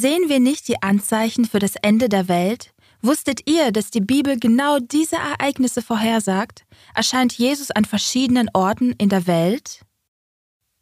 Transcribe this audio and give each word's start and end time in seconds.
Sehen 0.00 0.30
wir 0.30 0.40
nicht 0.40 0.66
die 0.66 0.82
Anzeichen 0.82 1.44
für 1.44 1.58
das 1.58 1.76
Ende 1.76 2.08
der 2.08 2.26
Welt? 2.26 2.72
Wusstet 3.02 3.46
ihr, 3.46 3.70
dass 3.70 3.90
die 3.90 4.00
Bibel 4.00 4.38
genau 4.38 4.78
diese 4.78 5.16
Ereignisse 5.16 5.82
vorhersagt? 5.82 6.64
Erscheint 6.94 7.34
Jesus 7.34 7.70
an 7.70 7.84
verschiedenen 7.84 8.48
Orten 8.54 8.92
in 8.92 9.10
der 9.10 9.26
Welt? 9.26 9.82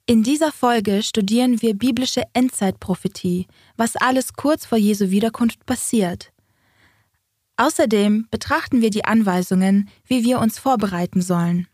In 0.06 0.22
dieser 0.22 0.52
Folge 0.52 1.02
studieren 1.02 1.60
wir 1.60 1.74
biblische 1.74 2.22
Endzeitprophetie, 2.32 3.48
was 3.76 3.96
alles 3.96 4.34
kurz 4.34 4.64
vor 4.64 4.78
Jesu 4.78 5.10
Wiederkunft 5.10 5.66
passiert. 5.66 6.30
Außerdem 7.56 8.28
betrachten 8.30 8.82
wir 8.82 8.90
die 8.90 9.04
Anweisungen, 9.04 9.90
wie 10.06 10.22
wir 10.22 10.38
uns 10.38 10.60
vorbereiten 10.60 11.22
sollen. 11.22 11.66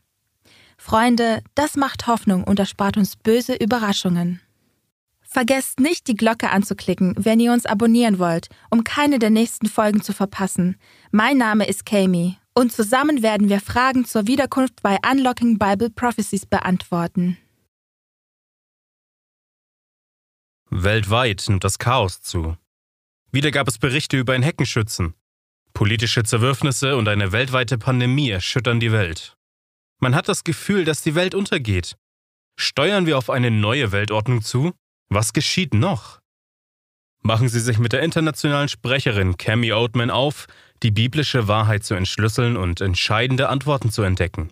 Freunde, 0.79 1.43
das 1.55 1.77
macht 1.77 2.07
Hoffnung 2.07 2.45
und 2.45 2.59
erspart 2.59 2.97
uns 2.97 3.17
böse 3.17 3.55
Überraschungen. 3.55 4.41
Vergesst 5.35 5.80
nicht, 5.80 6.07
die 6.07 6.14
Glocke 6.14 6.50
anzuklicken, 6.50 7.17
wenn 7.19 7.41
ihr 7.41 7.53
uns 7.53 7.67
abonnieren 7.67 8.21
wollt, 8.21 8.46
um 8.71 8.85
keine 8.85 9.18
der 9.18 9.31
nächsten 9.31 9.67
Folgen 9.67 10.00
zu 10.00 10.13
verpassen. 10.13 10.76
Mein 11.11 11.39
Name 11.39 11.67
ist 11.67 11.85
Kami 11.85 12.39
und 12.54 12.71
zusammen 12.71 13.21
werden 13.21 13.49
wir 13.49 13.61
Fragen 13.61 14.04
zur 14.04 14.29
Wiederkunft 14.29 14.81
bei 14.81 14.96
Unlocking 15.04 15.59
Bible 15.59 15.90
Prophecies 15.90 16.46
beantworten. 16.46 17.36
Weltweit 20.71 21.46
nimmt 21.48 21.64
das 21.64 21.81
Chaos 21.81 22.23
zu. 22.23 22.57
Wieder 23.32 23.51
gab 23.51 23.67
es 23.67 23.79
Berichte 23.79 24.17
über 24.17 24.35
ein 24.35 24.45
Heckenschützen. 24.45 25.14
Politische 25.73 26.23
Zerwürfnisse 26.23 26.96
und 26.96 27.09
eine 27.09 27.32
weltweite 27.32 27.76
Pandemie 27.76 28.31
erschüttern 28.31 28.79
die 28.79 28.93
Welt. 28.93 29.37
Man 29.98 30.14
hat 30.14 30.29
das 30.29 30.45
Gefühl, 30.45 30.85
dass 30.85 31.03
die 31.03 31.17
Welt 31.17 31.35
untergeht. 31.35 31.96
Steuern 32.56 33.06
wir 33.06 33.19
auf 33.19 33.31
eine 33.31 33.51
neue 33.51 33.91
Weltordnung 33.91 34.41
zu? 34.41 34.75
Was 35.14 35.33
geschieht 35.33 35.75
noch? 35.75 36.19
Machen 37.23 37.48
Sie 37.48 37.61
sich 37.61 37.78
mit 37.78 37.92
der 37.92 38.03
internationalen 38.03 38.69
Sprecherin 38.69 39.37
Cami 39.37 39.73
Oatman 39.73 40.11
auf, 40.11 40.47
die 40.83 40.91
biblische 40.91 41.47
Wahrheit 41.47 41.84
zu 41.84 41.95
entschlüsseln 41.95 42.57
und 42.57 42.81
entscheidende 42.81 43.48
Antworten 43.48 43.92
zu 43.92 44.03
entdecken. 44.03 44.51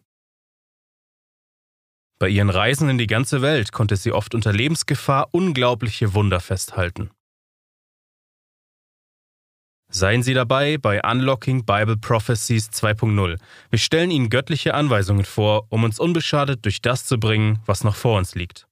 Bei 2.20 2.28
ihren 2.28 2.48
Reisen 2.48 2.88
in 2.88 2.96
die 2.96 3.08
ganze 3.08 3.42
Welt 3.42 3.72
konnte 3.72 3.96
sie 3.96 4.12
oft 4.12 4.36
unter 4.36 4.52
Lebensgefahr 4.52 5.30
unglaubliche 5.32 6.14
Wunder 6.14 6.38
festhalten. 6.38 7.10
Seien 9.88 10.22
Sie 10.22 10.32
dabei 10.32 10.78
bei 10.78 11.02
Unlocking 11.02 11.66
Bible 11.66 11.96
Prophecies 11.96 12.70
2.0. 12.70 13.36
Wir 13.70 13.78
stellen 13.80 14.12
Ihnen 14.12 14.30
göttliche 14.30 14.74
Anweisungen 14.74 15.24
vor, 15.24 15.66
um 15.70 15.82
uns 15.82 15.98
unbeschadet 15.98 16.64
durch 16.64 16.80
das 16.80 17.04
zu 17.04 17.18
bringen, 17.18 17.58
was 17.66 17.82
noch 17.82 17.96
vor 17.96 18.16
uns 18.16 18.36
liegt. 18.36 18.68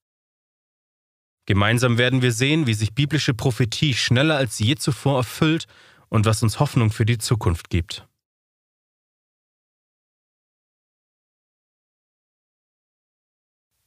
Gemeinsam 1.50 1.98
werden 1.98 2.22
wir 2.22 2.30
sehen, 2.30 2.68
wie 2.68 2.74
sich 2.74 2.94
biblische 2.94 3.34
Prophetie 3.34 3.94
schneller 3.94 4.36
als 4.36 4.60
je 4.60 4.76
zuvor 4.76 5.16
erfüllt 5.16 5.66
und 6.08 6.24
was 6.24 6.44
uns 6.44 6.60
Hoffnung 6.60 6.92
für 6.92 7.04
die 7.04 7.18
Zukunft 7.18 7.70
gibt. 7.70 8.06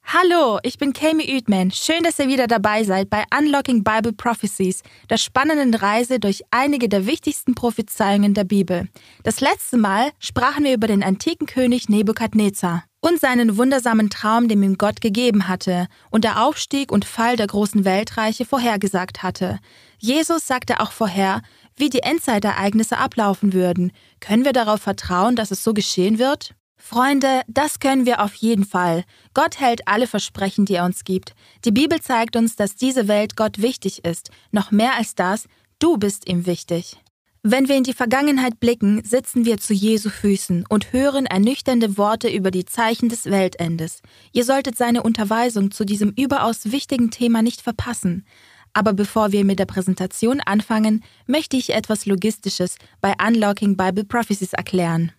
Hallo, 0.03 0.59
ich 0.63 0.77
bin 0.77 0.91
Kami 0.91 1.23
Uedman. 1.33 1.71
Schön, 1.71 2.03
dass 2.03 2.19
ihr 2.19 2.27
wieder 2.27 2.47
dabei 2.47 2.83
seid 2.83 3.09
bei 3.09 3.23
Unlocking 3.33 3.85
Bible 3.85 4.11
Prophecies, 4.11 4.83
der 5.09 5.15
spannenden 5.15 5.73
Reise 5.73 6.19
durch 6.19 6.41
einige 6.51 6.89
der 6.89 7.05
wichtigsten 7.05 7.55
Prophezeiungen 7.55 8.33
der 8.33 8.43
Bibel. 8.43 8.89
Das 9.23 9.39
letzte 9.39 9.77
Mal 9.77 10.11
sprachen 10.19 10.65
wir 10.65 10.73
über 10.73 10.87
den 10.87 11.01
antiken 11.01 11.47
König 11.47 11.87
Nebukadnezar 11.87 12.83
und 13.03 13.19
seinen 13.19 13.57
wundersamen 13.57 14.09
Traum, 14.09 14.47
den 14.47 14.63
ihm 14.63 14.77
Gott 14.77 15.01
gegeben 15.01 15.49
hatte 15.49 15.87
und 16.09 16.23
der 16.23 16.41
Aufstieg 16.41 16.89
und 16.89 17.03
Fall 17.03 17.35
der 17.35 17.47
großen 17.47 17.83
Weltreiche 17.83 18.45
vorhergesagt 18.45 19.21
hatte. 19.21 19.59
Jesus 19.99 20.47
sagte 20.47 20.79
auch 20.79 20.93
vorher, 20.93 21.41
wie 21.75 21.89
die 21.89 22.03
Endzeitereignisse 22.03 22.97
ablaufen 22.97 23.51
würden. 23.51 23.91
Können 24.21 24.45
wir 24.45 24.53
darauf 24.53 24.81
vertrauen, 24.81 25.35
dass 25.35 25.51
es 25.51 25.65
so 25.65 25.73
geschehen 25.73 26.17
wird? 26.17 26.55
Freunde, 26.77 27.41
das 27.47 27.79
können 27.79 28.05
wir 28.05 28.21
auf 28.21 28.35
jeden 28.35 28.65
Fall. 28.65 29.03
Gott 29.33 29.59
hält 29.59 29.85
alle 29.85 30.07
Versprechen, 30.07 30.63
die 30.63 30.75
er 30.75 30.85
uns 30.85 31.03
gibt. 31.03 31.33
Die 31.65 31.71
Bibel 31.71 31.99
zeigt 32.01 32.37
uns, 32.37 32.55
dass 32.55 32.75
diese 32.75 33.09
Welt 33.09 33.35
Gott 33.35 33.61
wichtig 33.61 34.05
ist. 34.05 34.29
Noch 34.51 34.71
mehr 34.71 34.95
als 34.95 35.13
das, 35.13 35.47
du 35.79 35.97
bist 35.97 36.29
ihm 36.29 36.45
wichtig. 36.45 37.02
Wenn 37.45 37.67
wir 37.67 37.75
in 37.75 37.83
die 37.83 37.91
Vergangenheit 37.91 38.61
blicken, 38.61 39.03
sitzen 39.03 39.43
wir 39.43 39.57
zu 39.57 39.73
Jesu 39.73 40.09
Füßen 40.09 40.63
und 40.69 40.93
hören 40.93 41.25
ernüchternde 41.25 41.97
Worte 41.97 42.29
über 42.29 42.51
die 42.51 42.63
Zeichen 42.63 43.09
des 43.09 43.25
Weltendes. 43.25 44.01
Ihr 44.31 44.45
solltet 44.45 44.77
seine 44.77 45.03
Unterweisung 45.03 45.69
zu 45.69 45.83
diesem 45.83 46.13
überaus 46.15 46.71
wichtigen 46.71 47.11
Thema 47.11 47.41
nicht 47.41 47.59
verpassen. 47.61 48.25
Aber 48.71 48.93
bevor 48.93 49.33
wir 49.33 49.43
mit 49.43 49.59
der 49.59 49.65
Präsentation 49.65 50.39
anfangen, 50.39 51.03
möchte 51.27 51.57
ich 51.57 51.71
etwas 51.71 52.05
Logistisches 52.05 52.77
bei 53.01 53.13
Unlocking 53.21 53.75
Bible 53.75 54.05
Prophecies 54.05 54.53
erklären. 54.53 55.11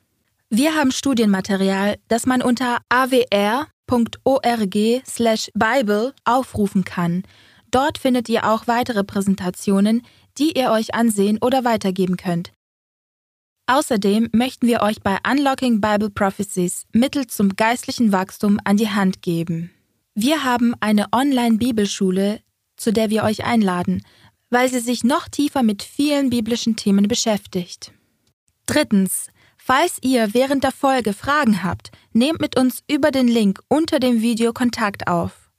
Wir 0.49 0.75
haben 0.75 0.93
Studienmaterial, 0.93 1.97
das 2.09 2.25
man 2.25 2.41
unter 2.41 2.79
awr.org/bible 2.89 3.75
aufrufen 6.25 6.85
kann. 6.85 7.25
Dort 7.71 7.99
findet 7.99 8.29
ihr 8.29 8.49
auch 8.49 8.67
weitere 8.67 9.05
Präsentationen, 9.05 10.03
die 10.39 10.59
ihr 10.59 10.71
euch 10.71 10.95
ansehen 10.95 11.39
oder 11.41 11.65
weitergeben 11.65 12.17
könnt. 12.17 12.53
Außerdem 13.67 14.29
möchten 14.33 14.67
wir 14.67 14.83
euch 14.83 15.01
bei 15.01 15.19
Unlocking 15.29 15.81
Bible 15.81 16.11
Prophecies 16.11 16.87
Mittel 16.93 17.27
zum 17.27 17.57
geistlichen 17.57 18.13
Wachstum 18.13 18.59
an 18.65 18.77
die 18.77 18.91
Hand 18.91 19.23
geben. 19.23 19.71
Wir 20.15 20.45
haben 20.45 20.75
eine 20.81 21.07
Online-Bibelschule, 21.13 22.41
zu 22.77 22.93
der 22.93 23.09
wir 23.09 23.25
euch 23.25 23.45
einladen, 23.45 24.03
weil 24.51 24.69
sie 24.69 24.81
sich 24.81 25.03
noch 25.03 25.29
tiefer 25.29 25.63
mit 25.63 25.83
vielen 25.83 26.31
biblischen 26.31 26.77
Themen 26.77 27.09
beschäftigt. 27.09 27.93
Drittens, 28.67 29.29
falls 29.57 29.99
ihr 30.03 30.35
während 30.35 30.63
der 30.63 30.73
Folge 30.73 31.15
Fragen 31.15 31.65
habt, 31.65 31.91
nehmt 32.13 32.41
mit 32.41 32.59
uns 32.59 32.83
über 32.87 33.11
den 33.11 33.29
Link 33.29 33.61
unter 33.69 33.99
dem 33.99 34.21
Video 34.21 34.53
Kontakt 34.53 35.09
auf. 35.09 35.51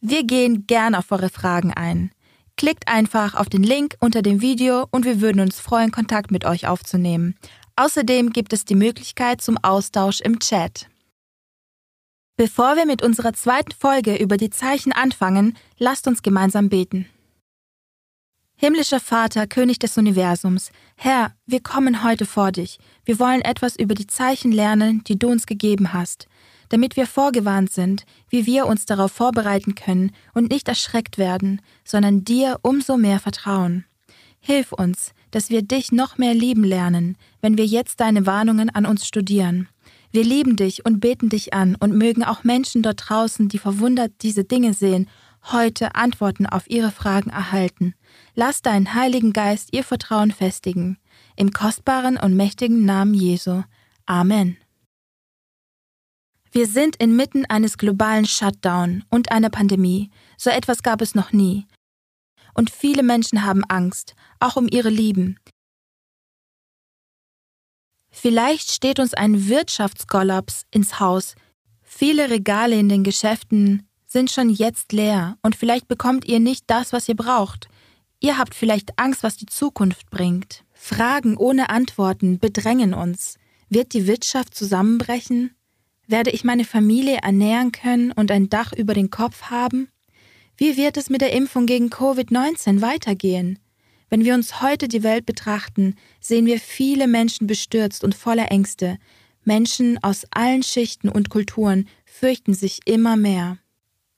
Wir 0.00 0.24
gehen 0.24 0.66
gern 0.66 0.94
auf 0.94 1.10
eure 1.10 1.30
Fragen 1.30 1.72
ein. 1.72 2.10
Klickt 2.58 2.88
einfach 2.88 3.36
auf 3.36 3.48
den 3.48 3.62
Link 3.62 3.94
unter 4.00 4.20
dem 4.20 4.40
Video 4.40 4.88
und 4.90 5.04
wir 5.04 5.20
würden 5.20 5.40
uns 5.40 5.60
freuen, 5.60 5.92
Kontakt 5.92 6.32
mit 6.32 6.44
euch 6.44 6.66
aufzunehmen. 6.66 7.36
Außerdem 7.76 8.30
gibt 8.30 8.52
es 8.52 8.64
die 8.64 8.74
Möglichkeit 8.74 9.40
zum 9.40 9.58
Austausch 9.58 10.20
im 10.20 10.40
Chat. 10.40 10.88
Bevor 12.36 12.74
wir 12.74 12.84
mit 12.84 13.00
unserer 13.00 13.32
zweiten 13.32 13.70
Folge 13.70 14.16
über 14.16 14.36
die 14.36 14.50
Zeichen 14.50 14.90
anfangen, 14.90 15.56
lasst 15.78 16.08
uns 16.08 16.22
gemeinsam 16.22 16.68
beten. 16.68 17.08
Himmlischer 18.56 18.98
Vater, 18.98 19.46
König 19.46 19.78
des 19.78 19.96
Universums, 19.96 20.72
Herr, 20.96 21.36
wir 21.46 21.62
kommen 21.62 22.02
heute 22.02 22.26
vor 22.26 22.50
dich. 22.50 22.80
Wir 23.04 23.20
wollen 23.20 23.40
etwas 23.42 23.76
über 23.76 23.94
die 23.94 24.08
Zeichen 24.08 24.50
lernen, 24.50 25.04
die 25.04 25.16
du 25.16 25.28
uns 25.28 25.46
gegeben 25.46 25.92
hast 25.92 26.26
damit 26.68 26.96
wir 26.96 27.06
vorgewarnt 27.06 27.72
sind, 27.72 28.04
wie 28.28 28.46
wir 28.46 28.66
uns 28.66 28.86
darauf 28.86 29.12
vorbereiten 29.12 29.74
können 29.74 30.12
und 30.34 30.50
nicht 30.50 30.68
erschreckt 30.68 31.18
werden, 31.18 31.60
sondern 31.84 32.24
dir 32.24 32.58
umso 32.62 32.96
mehr 32.96 33.20
vertrauen. 33.20 33.84
Hilf 34.40 34.72
uns, 34.72 35.12
dass 35.30 35.50
wir 35.50 35.62
dich 35.62 35.92
noch 35.92 36.18
mehr 36.18 36.34
lieben 36.34 36.64
lernen, 36.64 37.16
wenn 37.40 37.58
wir 37.58 37.66
jetzt 37.66 38.00
deine 38.00 38.26
Warnungen 38.26 38.70
an 38.70 38.86
uns 38.86 39.06
studieren. 39.06 39.68
Wir 40.10 40.24
lieben 40.24 40.56
dich 40.56 40.86
und 40.86 41.00
beten 41.00 41.28
dich 41.28 41.52
an 41.52 41.76
und 41.78 41.96
mögen 41.96 42.24
auch 42.24 42.44
Menschen 42.44 42.82
dort 42.82 43.08
draußen, 43.08 43.48
die 43.48 43.58
verwundert 43.58 44.12
diese 44.22 44.44
Dinge 44.44 44.72
sehen, 44.72 45.08
heute 45.52 45.94
Antworten 45.94 46.46
auf 46.46 46.68
ihre 46.68 46.90
Fragen 46.90 47.30
erhalten. 47.30 47.94
Lass 48.34 48.62
deinen 48.62 48.94
Heiligen 48.94 49.32
Geist 49.32 49.68
ihr 49.72 49.84
Vertrauen 49.84 50.30
festigen. 50.30 50.98
Im 51.36 51.52
kostbaren 51.52 52.16
und 52.16 52.34
mächtigen 52.34 52.84
Namen 52.84 53.14
Jesu. 53.14 53.62
Amen. 54.06 54.56
Wir 56.50 56.66
sind 56.66 56.96
inmitten 56.96 57.44
eines 57.46 57.78
globalen 57.78 58.26
Shutdown 58.26 59.04
und 59.10 59.30
einer 59.30 59.50
Pandemie. 59.50 60.10
So 60.36 60.50
etwas 60.50 60.82
gab 60.82 61.02
es 61.02 61.14
noch 61.14 61.32
nie. 61.32 61.66
Und 62.54 62.70
viele 62.70 63.02
Menschen 63.02 63.44
haben 63.44 63.64
Angst, 63.64 64.14
auch 64.40 64.56
um 64.56 64.66
ihre 64.68 64.88
Lieben. 64.88 65.38
Vielleicht 68.10 68.72
steht 68.72 68.98
uns 68.98 69.14
ein 69.14 69.48
Wirtschaftskollaps 69.48 70.64
ins 70.70 70.98
Haus. 70.98 71.34
Viele 71.82 72.30
Regale 72.30 72.78
in 72.78 72.88
den 72.88 73.04
Geschäften 73.04 73.86
sind 74.06 74.30
schon 74.30 74.50
jetzt 74.50 74.92
leer 74.92 75.36
und 75.42 75.54
vielleicht 75.54 75.86
bekommt 75.86 76.24
ihr 76.24 76.40
nicht 76.40 76.64
das, 76.66 76.92
was 76.92 77.08
ihr 77.08 77.16
braucht. 77.16 77.68
Ihr 78.20 78.38
habt 78.38 78.54
vielleicht 78.54 78.98
Angst, 78.98 79.22
was 79.22 79.36
die 79.36 79.46
Zukunft 79.46 80.10
bringt. 80.10 80.64
Fragen 80.72 81.36
ohne 81.36 81.70
Antworten 81.70 82.38
bedrängen 82.38 82.94
uns. 82.94 83.36
Wird 83.68 83.92
die 83.92 84.06
Wirtschaft 84.06 84.54
zusammenbrechen? 84.54 85.54
Werde 86.08 86.30
ich 86.30 86.42
meine 86.42 86.64
Familie 86.64 87.18
ernähren 87.22 87.70
können 87.70 88.12
und 88.12 88.30
ein 88.30 88.48
Dach 88.48 88.72
über 88.72 88.94
den 88.94 89.10
Kopf 89.10 89.42
haben? 89.42 89.88
Wie 90.56 90.78
wird 90.78 90.96
es 90.96 91.10
mit 91.10 91.20
der 91.20 91.34
Impfung 91.34 91.66
gegen 91.66 91.90
Covid-19 91.90 92.80
weitergehen? 92.80 93.58
Wenn 94.08 94.24
wir 94.24 94.32
uns 94.32 94.62
heute 94.62 94.88
die 94.88 95.02
Welt 95.02 95.26
betrachten, 95.26 95.96
sehen 96.18 96.46
wir 96.46 96.58
viele 96.58 97.06
Menschen 97.06 97.46
bestürzt 97.46 98.04
und 98.04 98.14
voller 98.14 98.50
Ängste. 98.50 98.98
Menschen 99.44 100.02
aus 100.02 100.24
allen 100.30 100.62
Schichten 100.62 101.10
und 101.10 101.28
Kulturen 101.28 101.86
fürchten 102.06 102.54
sich 102.54 102.80
immer 102.86 103.16
mehr. 103.16 103.58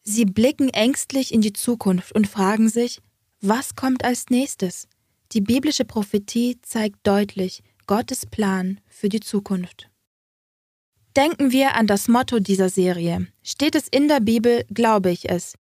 Sie 0.04 0.25
blicken 0.25 0.69
ängstlich 0.69 1.34
in 1.34 1.40
die 1.40 1.52
Zukunft 1.52 2.14
und 2.14 2.28
fragen 2.28 2.69
sich, 2.69 3.00
Was 3.40 3.75
kommt 3.75 4.04
als 4.04 4.31
nächstes? 4.31 4.87
Die 5.32 5.40
biblische 5.40 5.84
Prophetie 5.84 6.58
zeigt 6.62 7.00
deutlich 7.02 7.64
Gottes 7.88 8.26
Plan 8.26 8.81
für 8.88 9.08
die 9.08 9.20
Zukunft. 9.20 9.89
Denken 11.16 11.50
wir 11.50 11.74
an 11.74 11.86
das 11.86 12.08
Motto 12.08 12.38
dieser 12.38 12.68
Serie. 12.68 13.26
Steht 13.42 13.74
es 13.74 13.88
in 13.88 14.08
der 14.08 14.20
Bibel, 14.20 14.64
glaube 14.72 15.10
ich 15.10 15.28
es. 15.28 15.54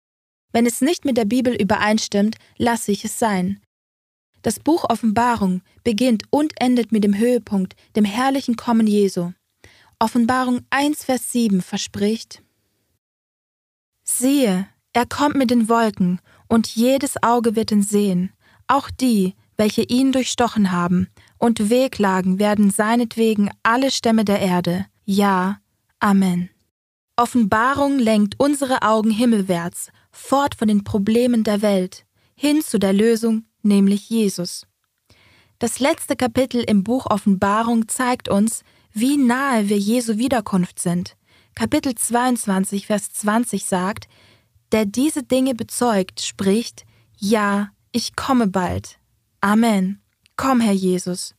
Wenn 0.52 0.66
es 0.66 0.80
nicht 0.80 1.04
mit 1.04 1.16
der 1.16 1.24
Bibel 1.24 1.54
übereinstimmt, 1.54 2.36
lasse 2.56 2.90
ich 2.90 3.04
es 3.04 3.18
sein. 3.18 3.60
Das 4.42 4.58
Buch 4.58 4.84
Offenbarung 4.88 5.62
beginnt 5.84 6.24
und 6.30 6.52
endet 6.60 6.92
mit 6.92 7.04
dem 7.04 7.16
Höhepunkt, 7.16 7.74
dem 7.94 8.04
herrlichen 8.04 8.56
Kommen 8.56 8.86
Jesu. 8.86 9.32
Offenbarung 9.98 10.60
1, 10.70 11.04
Vers 11.04 11.32
7 11.32 11.62
verspricht, 11.62 12.42
Siehe, 14.04 14.68
er 14.92 15.06
kommt 15.06 15.36
mit 15.36 15.50
den 15.50 15.68
Wolken, 15.68 16.20
und 16.48 16.68
jedes 16.68 17.20
Auge 17.22 17.56
wird 17.56 17.72
ihn 17.72 17.82
sehen, 17.82 18.32
auch 18.68 18.88
die, 18.88 19.34
welche 19.56 19.82
ihn 19.82 20.12
durchstochen 20.12 20.70
haben, 20.70 21.08
und 21.38 21.70
wehklagen 21.70 22.38
werden 22.38 22.70
seinetwegen 22.70 23.50
alle 23.62 23.90
Stämme 23.90 24.24
der 24.24 24.40
Erde. 24.40 24.86
Ja, 25.06 25.60
Amen. 26.00 26.50
Offenbarung 27.16 27.98
lenkt 27.98 28.38
unsere 28.38 28.82
Augen 28.82 29.10
himmelwärts, 29.10 29.90
fort 30.10 30.54
von 30.54 30.68
den 30.68 30.84
Problemen 30.84 31.44
der 31.44 31.62
Welt, 31.62 32.04
hin 32.34 32.60
zu 32.60 32.78
der 32.78 32.92
Lösung, 32.92 33.44
nämlich 33.62 34.10
Jesus. 34.10 34.66
Das 35.58 35.80
letzte 35.80 36.16
Kapitel 36.16 36.62
im 36.62 36.84
Buch 36.84 37.06
Offenbarung 37.06 37.88
zeigt 37.88 38.28
uns, 38.28 38.62
wie 38.92 39.16
nahe 39.16 39.68
wir 39.68 39.78
Jesu 39.78 40.18
Wiederkunft 40.18 40.78
sind. 40.78 41.16
Kapitel 41.54 41.94
22, 41.94 42.86
Vers 42.86 43.10
20 43.12 43.64
sagt, 43.64 44.08
der 44.72 44.84
diese 44.84 45.22
Dinge 45.22 45.54
bezeugt, 45.54 46.20
spricht, 46.20 46.84
ja, 47.16 47.70
ich 47.92 48.16
komme 48.16 48.48
bald. 48.48 48.98
Amen. 49.40 50.02
Komm, 50.36 50.60
Herr 50.60 50.72
Jesus. 50.74 51.34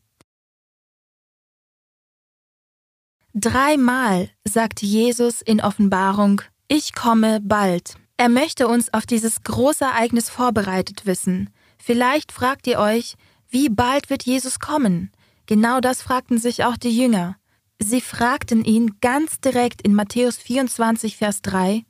Dreimal 3.40 4.32
sagt 4.46 4.82
Jesus 4.82 5.44
in 5.44 5.62
Offenbarung, 5.62 6.42
ich 6.68 6.96
komme 6.96 7.40
bald. 7.40 7.94
Er 8.18 8.30
möchte 8.30 8.68
uns 8.68 8.92
auf 8.96 9.06
dieses 9.06 9.44
große 9.44 9.86
Ereignis 9.86 10.28
vorbereitet 10.28 11.06
wissen. 11.06 11.52
Vielleicht 11.78 12.32
fragt 12.32 12.66
ihr 12.66 12.80
euch, 12.80 13.14
wie 13.48 13.70
bald 13.70 14.10
wird 14.10 14.24
Jesus 14.24 14.60
kommen? 14.60 15.12
Genau 15.46 15.82
das 15.82 16.02
fragten 16.02 16.40
sich 16.40 16.64
auch 16.64 16.78
die 16.78 16.98
Jünger. 16.98 17.36
Sie 17.78 18.02
fragten 18.02 18.66
ihn 18.66 18.98
ganz 19.02 19.40
direkt 19.40 19.84
in 19.84 19.94
Matthäus 19.94 20.38
24, 20.38 21.18
Vers 21.18 21.44
3, 21.44 21.84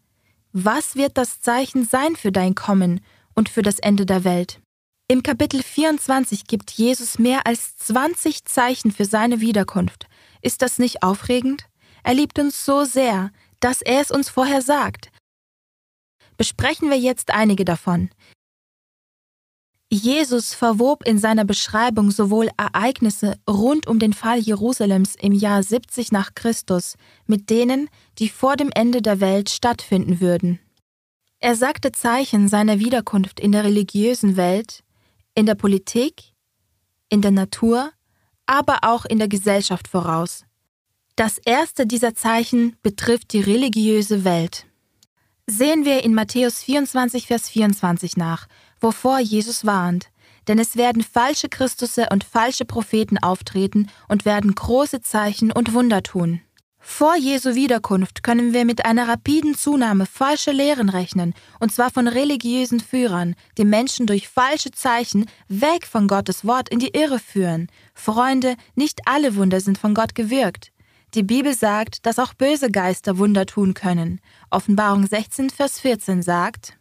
Was 0.52 0.98
wird 0.98 1.18
das 1.18 1.40
Zeichen 1.40 1.86
sein 1.86 2.18
für 2.18 2.34
dein 2.34 2.56
Kommen 2.56 3.00
und 3.36 3.48
für 3.48 3.62
das 3.62 3.80
Ende 3.80 4.06
der 4.06 4.26
Welt? 4.26 4.60
Im 5.08 5.24
Kapitel 5.24 5.64
24 5.64 6.46
gibt 6.48 6.72
Jesus 6.72 7.20
mehr 7.20 7.48
als 7.48 7.78
20 7.78 8.44
Zeichen 8.44 8.92
für 8.92 9.06
seine 9.06 9.40
Wiederkunft. 9.40 10.08
Ist 10.42 10.62
das 10.62 10.80
nicht 10.80 11.04
aufregend? 11.04 11.68
Er 12.04 12.14
liebt 12.14 12.40
uns 12.40 12.66
so 12.66 12.84
sehr, 12.84 13.32
dass 13.60 13.82
er 13.82 14.02
es 14.02 14.12
uns 14.12 14.30
vorher 14.30 14.62
sagt. 14.62 15.12
Besprechen 16.38 16.90
wir 16.90 16.98
jetzt 16.98 17.32
einige 17.32 17.66
davon. 17.66 18.10
Jesus 19.90 20.54
verwob 20.54 21.08
in 21.08 21.18
seiner 21.18 21.46
Beschreibung 21.46 22.12
sowohl 22.12 22.50
Ereignisse 22.58 23.40
rund 23.50 23.88
um 23.88 24.00
den 24.00 24.12
Fall 24.12 24.38
Jerusalems 24.40 25.16
im 25.16 25.32
Jahr 25.32 25.64
70 25.64 26.12
nach 26.12 26.36
Christus 26.36 26.96
mit 27.26 27.50
denen, 27.50 27.90
die 28.20 28.28
vor 28.28 28.58
dem 28.58 28.70
Ende 28.76 29.02
der 29.02 29.22
Welt 29.22 29.50
stattfinden 29.50 30.20
würden. 30.20 30.60
Er 31.40 31.56
sagte 31.56 31.94
Zeichen 31.94 32.50
seiner 32.50 32.80
Wiederkunft 32.80 33.40
in 33.40 33.54
der 33.54 33.64
religiösen 33.64 34.36
Welt, 34.36 34.84
in 35.36 35.46
der 35.46 35.56
Politik, 35.56 36.34
in 37.10 37.22
der 37.22 37.32
Natur, 37.32 37.92
aber 38.48 38.80
auch 38.82 39.06
in 39.06 39.20
der 39.20 39.28
Gesellschaft 39.28 39.88
voraus. 39.88 40.44
Das 41.16 41.38
erste 41.38 41.86
dieser 41.86 42.16
Zeichen 42.16 42.76
betrifft 42.82 43.34
die 43.34 43.42
religiöse 43.42 44.24
Welt. 44.24 44.66
Sehen 45.48 45.86
wir 45.86 46.04
in 46.04 46.14
Matthäus 46.14 46.62
24, 46.64 47.28
Vers 47.28 47.50
24 47.50 48.18
nach, 48.18 48.48
wovor 48.80 49.20
Jesus 49.20 49.66
warnt. 49.66 50.10
Denn 50.48 50.60
es 50.60 50.78
werden 50.78 51.04
falsche 51.04 51.50
Christusse 51.50 52.08
und 52.12 52.24
falsche 52.24 52.66
Propheten 52.66 53.18
auftreten 53.18 53.90
und 54.08 54.26
werden 54.26 54.56
große 54.56 55.02
Zeichen 55.02 55.52
und 55.52 55.74
Wunder 55.74 56.04
tun. 56.04 56.42
Vor 56.80 57.16
Jesu 57.16 57.56
Wiederkunft 57.56 58.24
können 58.24 58.54
wir 58.54 58.66
mit 58.66 58.86
einer 58.86 59.08
rapiden 59.08 59.56
Zunahme 59.56 60.06
falscher 60.06 60.54
Lehren 60.54 60.90
rechnen, 60.90 61.34
und 61.60 61.72
zwar 61.72 61.92
von 61.92 62.08
religiösen 62.08 62.80
Führern, 62.80 63.36
die 63.58 63.66
Menschen 63.66 64.08
durch 64.08 64.28
falsche 64.28 64.72
Zeichen 64.72 65.26
weg 65.48 65.86
von 65.86 66.08
Gottes 66.08 66.46
Wort 66.46 66.70
in 66.70 66.80
die 66.80 66.96
Irre 66.96 67.20
führen. 67.20 67.68
Freunde, 67.94 68.56
nicht 68.76 69.02
alle 69.06 69.36
Wunder 69.36 69.60
sind 69.60 69.78
von 69.78 69.94
Gott 69.94 70.16
gewirkt. 70.16 70.72
Die 71.14 71.24
Bibel 71.24 71.54
sagt, 71.54 72.06
dass 72.06 72.20
auch 72.20 72.34
böse 72.34 72.70
Geister 72.70 73.18
Wunder 73.18 73.46
tun 73.46 73.74
können. 73.74 74.20
Offenbarung 74.50 75.08
16, 75.08 75.50
Vers 75.50 75.80
14 75.80 76.22
sagt, 76.22 76.77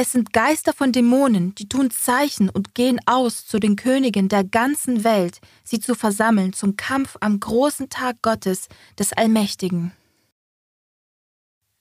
es 0.00 0.12
sind 0.12 0.32
Geister 0.32 0.72
von 0.72 0.92
Dämonen, 0.92 1.54
die 1.56 1.68
tun 1.68 1.90
Zeichen 1.90 2.48
und 2.48 2.74
gehen 2.74 3.00
aus 3.04 3.46
zu 3.46 3.58
den 3.58 3.76
Königen 3.76 4.30
der 4.30 4.44
ganzen 4.44 5.04
Welt, 5.04 5.42
sie 5.62 5.78
zu 5.78 5.94
versammeln 5.94 6.54
zum 6.54 6.76
Kampf 6.76 7.18
am 7.20 7.38
großen 7.38 7.90
Tag 7.90 8.22
Gottes, 8.22 8.68
des 8.98 9.12
Allmächtigen. 9.12 9.92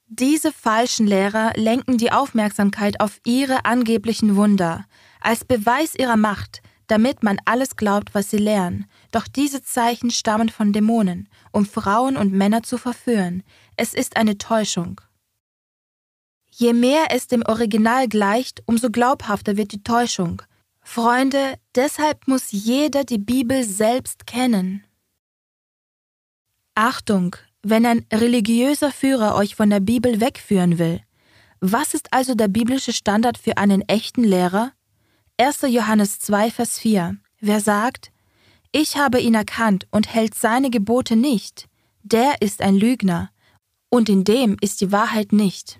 Diese 0.07 0.51
falschen 0.51 1.07
Lehrer 1.07 1.54
lenken 1.56 1.98
die 1.98 2.12
Aufmerksamkeit 2.12 3.00
auf 3.00 3.21
ihre 3.24 3.63
angeblichen 3.63 4.36
Wunder, 4.36 4.86
als 5.21 5.45
Beweis 5.45 5.95
ihrer 5.95 6.18
Macht, 6.18 6.62
damit 6.88 7.24
man 7.24 7.38
alles 7.45 7.77
glaubt, 7.77 8.13
was 8.13 8.30
sie 8.30 8.38
lehren. 8.38 8.86
Doch 9.12 9.30
diese 9.30 9.63
Zeichen 9.63 10.12
stammen 10.12 10.50
von 10.50 10.74
Dämonen, 10.74 11.30
um 11.54 11.66
Frauen 11.66 12.18
und 12.18 12.33
Männer 12.33 12.63
zu 12.63 12.77
verführen. 12.77 13.44
Es 13.77 13.94
ist 13.94 14.18
eine 14.18 14.38
Täuschung. 14.38 15.00
Je 16.59 16.73
mehr 16.73 17.06
es 17.11 17.27
dem 17.27 17.41
Original 17.44 18.09
gleicht, 18.09 18.63
umso 18.65 18.89
glaubhafter 18.89 19.56
wird 19.56 19.71
die 19.71 19.81
Täuschung. 19.81 20.41
Freunde, 20.81 21.57
deshalb 21.73 22.27
muss 22.27 22.51
jeder 22.51 23.06
die 23.06 23.17
Bibel 23.17 23.63
selbst 23.63 24.27
kennen. 24.27 24.83
Achtung, 26.75 27.38
wenn 27.63 27.85
ein 27.85 28.06
religiöser 28.11 28.91
Führer 28.91 29.35
euch 29.35 29.56
von 29.56 29.69
der 29.69 29.79
Bibel 29.79 30.19
wegführen 30.19 30.79
will. 30.79 31.00
Was 31.61 31.94
ist 31.94 32.11
also 32.11 32.35
der 32.35 32.50
biblische 32.50 32.91
Standard 32.91 33.38
für 33.38 33.56
einen 33.56 33.81
echten 33.83 34.25
Lehrer? 34.25 34.73
1. 35.38 35.61
Johannes 35.61 36.19
2, 36.19 36.51
Vers 36.51 36.77
4. 36.77 37.15
Wer 37.39 37.61
sagt, 37.61 38.11
ich 38.73 38.97
habe 38.97 39.21
ihn 39.21 39.33
erkannt 39.33 39.87
und 39.92 40.13
hält 40.13 40.35
seine 40.35 40.71
Gebote 40.71 41.16
nicht, 41.16 41.69
der 42.04 42.42
ist 42.42 42.61
ein 42.61 42.75
Lügner, 42.75 43.30
und 43.89 44.09
in 44.09 44.25
dem 44.25 44.57
ist 44.59 44.81
die 44.81 44.92
Wahrheit 44.92 45.31
nicht. 45.31 45.80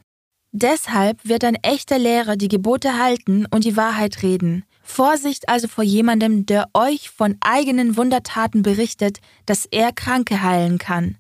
Deshalb 0.52 1.20
wird 1.28 1.44
ein 1.44 1.56
echter 1.56 2.00
Lehrer 2.00 2.36
die 2.36 2.48
Gebote 2.48 2.98
halten 2.98 3.46
und 3.52 3.66
die 3.66 3.78
Wahrheit 3.78 4.24
reden. 4.24 4.64
Vorsicht 4.82 5.48
also 5.48 5.68
vor 5.68 5.84
jemandem, 5.84 6.48
der 6.48 6.68
euch 6.74 7.12
von 7.12 7.38
eigenen 7.42 7.96
Wundertaten 7.96 8.64
berichtet, 8.64 9.20
dass 9.46 9.68
er 9.68 9.92
Kranke 9.92 10.42
heilen 10.42 10.80
kann. 10.80 11.18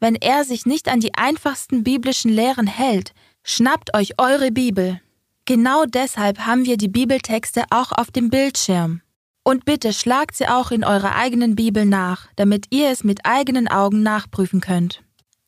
Wenn 0.00 0.16
er 0.16 0.44
sich 0.44 0.66
nicht 0.66 0.88
an 0.88 0.98
die 0.98 1.14
einfachsten 1.14 1.84
biblischen 1.84 2.32
Lehren 2.32 2.66
hält, 2.66 3.12
schnappt 3.44 3.94
euch 3.94 4.18
eure 4.18 4.50
Bibel. 4.50 5.00
Genau 5.44 5.84
deshalb 5.84 6.40
haben 6.40 6.64
wir 6.64 6.76
die 6.76 6.88
Bibeltexte 6.88 7.64
auch 7.70 7.92
auf 7.92 8.10
dem 8.10 8.28
Bildschirm. 8.28 9.02
Und 9.44 9.64
bitte 9.64 9.92
schlagt 9.92 10.36
sie 10.36 10.48
auch 10.48 10.72
in 10.72 10.84
eurer 10.84 11.14
eigenen 11.14 11.54
Bibel 11.54 11.84
nach, 11.84 12.28
damit 12.34 12.66
ihr 12.70 12.90
es 12.90 13.04
mit 13.04 13.24
eigenen 13.24 13.68
Augen 13.68 14.02
nachprüfen 14.02 14.60
könnt. 14.60 15.01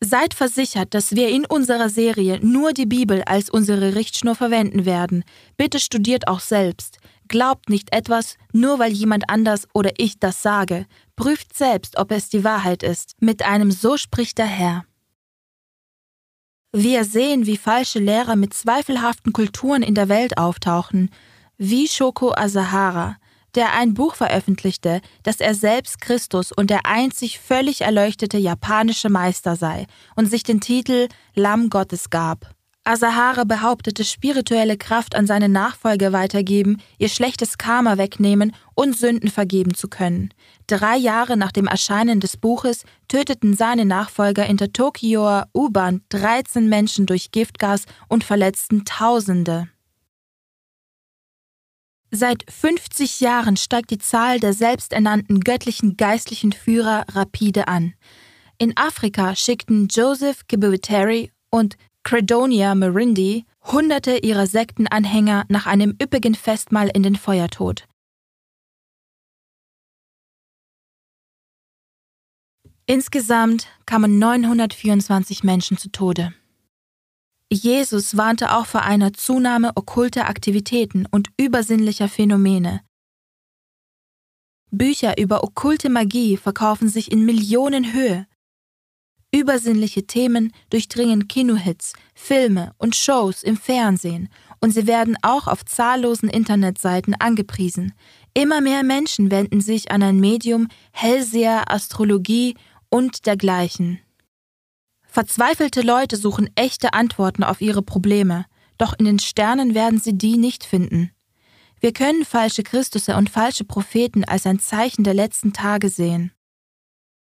Seid 0.04 0.34
versichert, 0.34 0.92
dass 0.92 1.12
wir 1.12 1.30
in 1.30 1.46
unserer 1.46 1.88
Serie 1.88 2.38
nur 2.42 2.74
die 2.74 2.84
Bibel 2.84 3.22
als 3.22 3.48
unsere 3.48 3.94
Richtschnur 3.94 4.34
verwenden 4.34 4.84
werden. 4.84 5.24
Bitte 5.56 5.80
studiert 5.80 6.28
auch 6.28 6.40
selbst. 6.40 6.98
Glaubt 7.26 7.70
nicht 7.70 7.94
etwas, 7.94 8.36
nur 8.52 8.78
weil 8.78 8.92
jemand 8.92 9.30
anders 9.30 9.66
oder 9.72 9.92
ich 9.96 10.18
das 10.18 10.42
sage. 10.42 10.84
Prüft 11.16 11.56
selbst, 11.56 11.96
ob 11.96 12.10
es 12.10 12.28
die 12.28 12.44
Wahrheit 12.44 12.82
ist. 12.82 13.14
Mit 13.18 13.46
einem 13.46 13.70
So 13.70 13.96
spricht 13.96 14.36
der 14.36 14.46
Herr. 14.46 14.84
Wir 16.72 17.04
sehen, 17.04 17.46
wie 17.46 17.56
falsche 17.56 17.98
Lehrer 17.98 18.36
mit 18.36 18.52
zweifelhaften 18.52 19.32
Kulturen 19.32 19.82
in 19.82 19.94
der 19.94 20.10
Welt 20.10 20.36
auftauchen, 20.36 21.08
wie 21.56 21.88
Shoko 21.88 22.34
Asahara, 22.34 23.16
der 23.54 23.72
ein 23.74 23.94
Buch 23.94 24.14
veröffentlichte, 24.14 25.00
dass 25.22 25.40
er 25.40 25.54
selbst 25.54 26.00
Christus 26.00 26.52
und 26.52 26.70
der 26.70 26.86
einzig 26.86 27.38
völlig 27.38 27.82
erleuchtete 27.82 28.38
japanische 28.38 29.10
Meister 29.10 29.56
sei 29.56 29.86
und 30.16 30.26
sich 30.26 30.42
den 30.42 30.60
Titel 30.60 31.08
Lamm 31.34 31.70
Gottes 31.70 32.10
gab. 32.10 32.54
Asahara 32.86 33.44
behauptete, 33.44 34.04
spirituelle 34.04 34.76
Kraft 34.76 35.14
an 35.14 35.26
seine 35.26 35.48
Nachfolger 35.48 36.12
weitergeben, 36.12 36.82
ihr 36.98 37.08
schlechtes 37.08 37.56
Karma 37.56 37.96
wegnehmen 37.96 38.54
und 38.74 38.94
Sünden 38.94 39.30
vergeben 39.30 39.72
zu 39.72 39.88
können. 39.88 40.34
Drei 40.66 40.96
Jahre 40.96 41.38
nach 41.38 41.50
dem 41.50 41.66
Erscheinen 41.66 42.20
des 42.20 42.36
Buches 42.36 42.84
töteten 43.08 43.54
seine 43.56 43.86
Nachfolger 43.86 44.44
in 44.44 44.58
der 44.58 44.74
Tokioer 44.74 45.48
U-Bahn 45.54 46.02
13 46.10 46.68
Menschen 46.68 47.06
durch 47.06 47.32
Giftgas 47.32 47.84
und 48.08 48.22
verletzten 48.22 48.84
Tausende. 48.84 49.68
Seit 52.16 52.44
50 52.48 53.18
Jahren 53.18 53.56
steigt 53.56 53.90
die 53.90 53.98
Zahl 53.98 54.38
der 54.38 54.52
selbsternannten 54.52 55.40
göttlichen 55.40 55.96
geistlichen 55.96 56.52
Führer 56.52 57.04
rapide 57.10 57.66
an. 57.66 57.94
In 58.56 58.76
Afrika 58.76 59.34
schickten 59.34 59.88
Joseph 59.88 60.46
Kibuteri 60.46 61.32
und 61.50 61.76
Credonia 62.04 62.76
Merindi 62.76 63.46
hunderte 63.64 64.18
ihrer 64.18 64.46
Sektenanhänger 64.46 65.44
nach 65.48 65.66
einem 65.66 65.96
üppigen 66.00 66.36
Festmahl 66.36 66.88
in 66.88 67.02
den 67.02 67.16
Feuertod. 67.16 67.88
Insgesamt 72.86 73.66
kamen 73.86 74.20
924 74.20 75.42
Menschen 75.42 75.78
zu 75.78 75.90
Tode. 75.90 76.32
Jesus 77.54 78.16
warnte 78.16 78.54
auch 78.54 78.66
vor 78.66 78.82
einer 78.82 79.12
Zunahme 79.12 79.72
okkulter 79.76 80.28
Aktivitäten 80.28 81.06
und 81.10 81.28
übersinnlicher 81.36 82.08
Phänomene. 82.08 82.80
Bücher 84.70 85.18
über 85.18 85.44
okkulte 85.44 85.88
Magie 85.88 86.36
verkaufen 86.36 86.88
sich 86.88 87.12
in 87.12 87.24
Millionenhöhe. 87.24 88.26
Übersinnliche 89.32 90.06
Themen 90.06 90.52
durchdringen 90.70 91.28
Kinohits, 91.28 91.92
Filme 92.14 92.72
und 92.78 92.96
Shows 92.96 93.42
im 93.42 93.56
Fernsehen 93.56 94.28
und 94.60 94.70
sie 94.70 94.86
werden 94.86 95.16
auch 95.22 95.46
auf 95.46 95.64
zahllosen 95.64 96.28
Internetseiten 96.28 97.14
angepriesen. 97.14 97.92
Immer 98.32 98.60
mehr 98.60 98.82
Menschen 98.82 99.30
wenden 99.30 99.60
sich 99.60 99.90
an 99.90 100.02
ein 100.02 100.18
Medium, 100.18 100.68
Hellseher, 100.92 101.70
Astrologie 101.70 102.56
und 102.90 103.26
dergleichen. 103.26 104.00
Verzweifelte 105.14 105.82
Leute 105.82 106.16
suchen 106.16 106.50
echte 106.56 106.92
Antworten 106.92 107.44
auf 107.44 107.60
ihre 107.60 107.82
Probleme, 107.82 108.46
doch 108.78 108.94
in 108.98 109.04
den 109.04 109.20
Sternen 109.20 109.72
werden 109.72 110.00
sie 110.00 110.18
die 110.18 110.36
nicht 110.36 110.64
finden. 110.64 111.12
Wir 111.78 111.92
können 111.92 112.24
falsche 112.24 112.64
Christusse 112.64 113.14
und 113.14 113.30
falsche 113.30 113.62
Propheten 113.62 114.24
als 114.24 114.44
ein 114.44 114.58
Zeichen 114.58 115.04
der 115.04 115.14
letzten 115.14 115.52
Tage 115.52 115.88
sehen. 115.88 116.32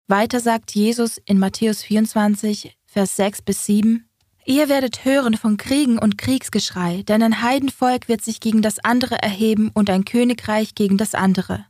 Weiter 0.09 0.41
sagt 0.41 0.75
Jesus 0.75 1.17
in 1.23 1.39
Matthäus 1.39 1.81
24, 1.81 2.77
Vers 2.85 3.15
6 3.15 3.43
bis 3.43 3.65
7, 3.65 4.09
Ihr 4.45 4.67
werdet 4.67 5.05
hören 5.05 5.37
von 5.37 5.55
Kriegen 5.55 5.97
und 5.97 6.17
Kriegsgeschrei, 6.17 7.03
denn 7.03 7.23
ein 7.23 7.41
Heidenvolk 7.41 8.09
wird 8.09 8.21
sich 8.21 8.41
gegen 8.41 8.61
das 8.61 8.79
andere 8.79 9.21
erheben 9.21 9.71
und 9.73 9.89
ein 9.89 10.03
Königreich 10.03 10.75
gegen 10.75 10.97
das 10.97 11.15
andere. 11.15 11.65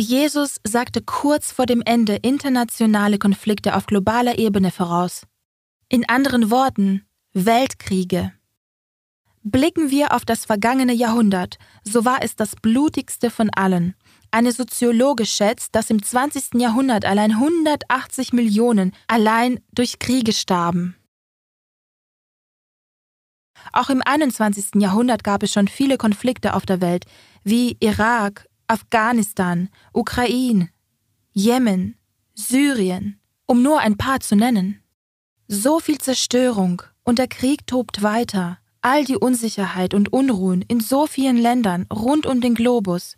Jesus 0.00 0.60
sagte 0.62 1.02
kurz 1.02 1.50
vor 1.50 1.66
dem 1.66 1.82
Ende 1.84 2.14
internationale 2.22 3.18
Konflikte 3.18 3.74
auf 3.74 3.86
globaler 3.86 4.38
Ebene 4.38 4.70
voraus. 4.70 5.22
In 5.88 6.08
anderen 6.08 6.52
Worten, 6.52 7.04
Weltkriege. 7.32 8.32
Blicken 9.42 9.90
wir 9.90 10.14
auf 10.14 10.24
das 10.24 10.44
vergangene 10.44 10.92
Jahrhundert, 10.92 11.58
so 11.82 12.04
war 12.04 12.22
es 12.22 12.36
das 12.36 12.54
blutigste 12.54 13.28
von 13.28 13.50
allen. 13.50 13.96
Eine 14.30 14.52
Soziologe 14.52 15.26
schätzt, 15.26 15.74
dass 15.74 15.90
im 15.90 16.00
20. 16.00 16.60
Jahrhundert 16.60 17.04
allein 17.04 17.32
180 17.32 18.32
Millionen 18.32 18.92
allein 19.08 19.58
durch 19.72 19.98
Kriege 19.98 20.32
starben. 20.32 20.94
Auch 23.72 23.90
im 23.90 24.00
21. 24.00 24.76
Jahrhundert 24.76 25.24
gab 25.24 25.42
es 25.42 25.52
schon 25.52 25.66
viele 25.66 25.98
Konflikte 25.98 26.54
auf 26.54 26.66
der 26.66 26.80
Welt, 26.80 27.04
wie 27.42 27.76
Irak, 27.80 28.48
Afghanistan, 28.68 29.70
Ukraine, 29.92 30.68
Jemen, 31.32 31.96
Syrien, 32.34 33.18
um 33.46 33.62
nur 33.62 33.80
ein 33.80 33.96
paar 33.96 34.20
zu 34.20 34.36
nennen. 34.36 34.80
So 35.48 35.80
viel 35.80 35.98
Zerstörung 35.98 36.82
und 37.02 37.18
der 37.18 37.28
Krieg 37.28 37.66
tobt 37.66 38.02
weiter, 38.02 38.58
all 38.82 39.04
die 39.04 39.16
Unsicherheit 39.16 39.94
und 39.94 40.12
Unruhen 40.12 40.62
in 40.62 40.80
so 40.80 41.06
vielen 41.06 41.38
Ländern 41.38 41.86
rund 41.92 42.26
um 42.26 42.40
den 42.40 42.54
Globus. 42.54 43.16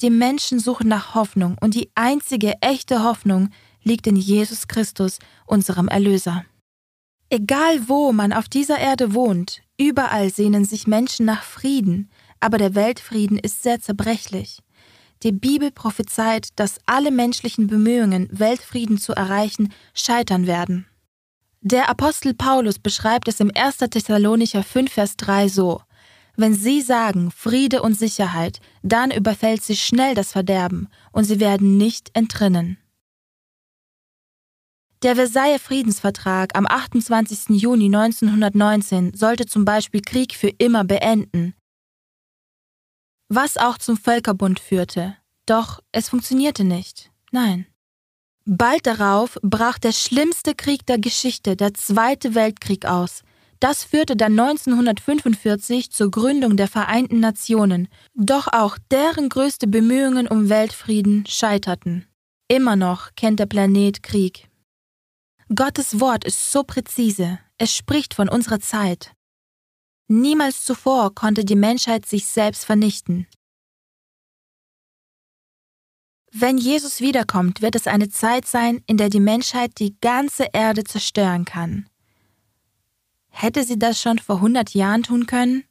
Die 0.00 0.10
Menschen 0.10 0.58
suchen 0.58 0.88
nach 0.88 1.14
Hoffnung 1.14 1.56
und 1.60 1.74
die 1.74 1.90
einzige 1.94 2.54
echte 2.62 3.04
Hoffnung 3.04 3.50
liegt 3.82 4.06
in 4.06 4.16
Jesus 4.16 4.68
Christus, 4.68 5.18
unserem 5.46 5.88
Erlöser. 5.88 6.44
Egal 7.28 7.88
wo 7.88 8.12
man 8.12 8.32
auf 8.32 8.48
dieser 8.48 8.78
Erde 8.78 9.14
wohnt, 9.14 9.62
überall 9.78 10.30
sehnen 10.30 10.64
sich 10.64 10.86
Menschen 10.86 11.26
nach 11.26 11.42
Frieden, 11.42 12.10
aber 12.42 12.58
der 12.58 12.74
Weltfrieden 12.74 13.38
ist 13.38 13.62
sehr 13.62 13.80
zerbrechlich. 13.80 14.58
Die 15.22 15.32
Bibel 15.32 15.70
prophezeit, 15.70 16.48
dass 16.56 16.80
alle 16.86 17.12
menschlichen 17.12 17.68
Bemühungen, 17.68 18.28
Weltfrieden 18.32 18.98
zu 18.98 19.12
erreichen, 19.12 19.72
scheitern 19.94 20.48
werden. 20.48 20.86
Der 21.60 21.88
Apostel 21.88 22.34
Paulus 22.34 22.80
beschreibt 22.80 23.28
es 23.28 23.38
im 23.38 23.52
1. 23.54 23.78
Thessalonicher 23.78 24.64
5, 24.64 24.92
Vers 24.92 25.16
3 25.16 25.46
so: 25.46 25.82
Wenn 26.36 26.54
sie 26.54 26.80
sagen 26.80 27.30
Friede 27.30 27.82
und 27.82 27.96
Sicherheit, 27.96 28.58
dann 28.82 29.12
überfällt 29.12 29.62
sie 29.62 29.76
schnell 29.76 30.16
das 30.16 30.32
Verderben 30.32 30.88
und 31.12 31.24
sie 31.24 31.38
werden 31.38 31.76
nicht 31.76 32.10
entrinnen. 32.14 32.78
Der 35.04 35.14
Versailler 35.14 35.60
Friedensvertrag 35.60 36.56
am 36.56 36.66
28. 36.66 37.60
Juni 37.60 37.86
1919 37.86 39.14
sollte 39.14 39.46
zum 39.46 39.64
Beispiel 39.64 40.00
Krieg 40.00 40.34
für 40.34 40.48
immer 40.48 40.82
beenden 40.84 41.54
was 43.34 43.56
auch 43.56 43.78
zum 43.78 43.96
Völkerbund 43.96 44.60
führte. 44.60 45.16
Doch 45.46 45.80
es 45.92 46.08
funktionierte 46.08 46.64
nicht. 46.64 47.10
Nein. 47.30 47.66
Bald 48.44 48.86
darauf 48.86 49.38
brach 49.42 49.78
der 49.78 49.92
schlimmste 49.92 50.54
Krieg 50.54 50.84
der 50.86 50.98
Geschichte, 50.98 51.56
der 51.56 51.74
Zweite 51.74 52.34
Weltkrieg, 52.34 52.86
aus. 52.86 53.22
Das 53.60 53.84
führte 53.84 54.16
dann 54.16 54.38
1945 54.38 55.92
zur 55.92 56.10
Gründung 56.10 56.56
der 56.56 56.66
Vereinten 56.66 57.20
Nationen, 57.20 57.86
doch 58.14 58.48
auch 58.52 58.76
deren 58.90 59.28
größte 59.28 59.68
Bemühungen 59.68 60.26
um 60.26 60.48
Weltfrieden 60.48 61.24
scheiterten. 61.26 62.06
Immer 62.48 62.74
noch 62.74 63.10
kennt 63.14 63.38
der 63.38 63.46
Planet 63.46 64.02
Krieg. 64.02 64.48
Gottes 65.54 66.00
Wort 66.00 66.24
ist 66.24 66.50
so 66.50 66.64
präzise, 66.64 67.38
es 67.56 67.74
spricht 67.74 68.14
von 68.14 68.28
unserer 68.28 68.58
Zeit. 68.58 69.12
Niemals 70.08 70.64
zuvor 70.64 71.14
konnte 71.14 71.44
die 71.44 71.56
Menschheit 71.56 72.06
sich 72.06 72.26
selbst 72.26 72.64
vernichten. 72.64 73.26
Wenn 76.30 76.56
Jesus 76.56 77.00
wiederkommt, 77.00 77.60
wird 77.60 77.74
es 77.74 77.86
eine 77.86 78.08
Zeit 78.08 78.46
sein, 78.46 78.82
in 78.86 78.96
der 78.96 79.10
die 79.10 79.20
Menschheit 79.20 79.78
die 79.78 79.96
ganze 80.00 80.48
Erde 80.52 80.82
zerstören 80.82 81.44
kann. 81.44 81.86
Hätte 83.28 83.64
sie 83.64 83.78
das 83.78 84.00
schon 84.00 84.18
vor 84.18 84.36
100 84.36 84.74
Jahren 84.74 85.02
tun 85.02 85.26
können? 85.26 85.64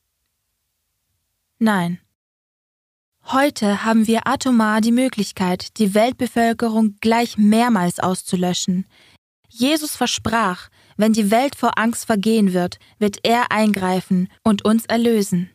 Nein. 1.58 2.00
Heute 3.26 3.84
haben 3.84 4.08
wir 4.08 4.28
atomar 4.28 4.82
die 4.82 4.92
Möglichkeit, 4.92 5.78
die 5.78 5.94
Weltbevölkerung 5.94 6.98
gleich 7.02 7.38
mehrmals 7.38 8.00
auszulöschen. 8.00 8.86
Jesus 9.48 9.96
versprach, 9.96 10.70
wenn 11.02 11.14
die 11.14 11.32
Welt 11.32 11.56
vor 11.56 11.80
Angst 11.80 12.06
vergehen 12.06 12.54
wird, 12.54 12.78
wird 13.00 13.18
er 13.24 13.52
eingreifen 13.52 14.30
und 14.44 14.64
uns 14.64 14.86
erlösen. 14.86 15.50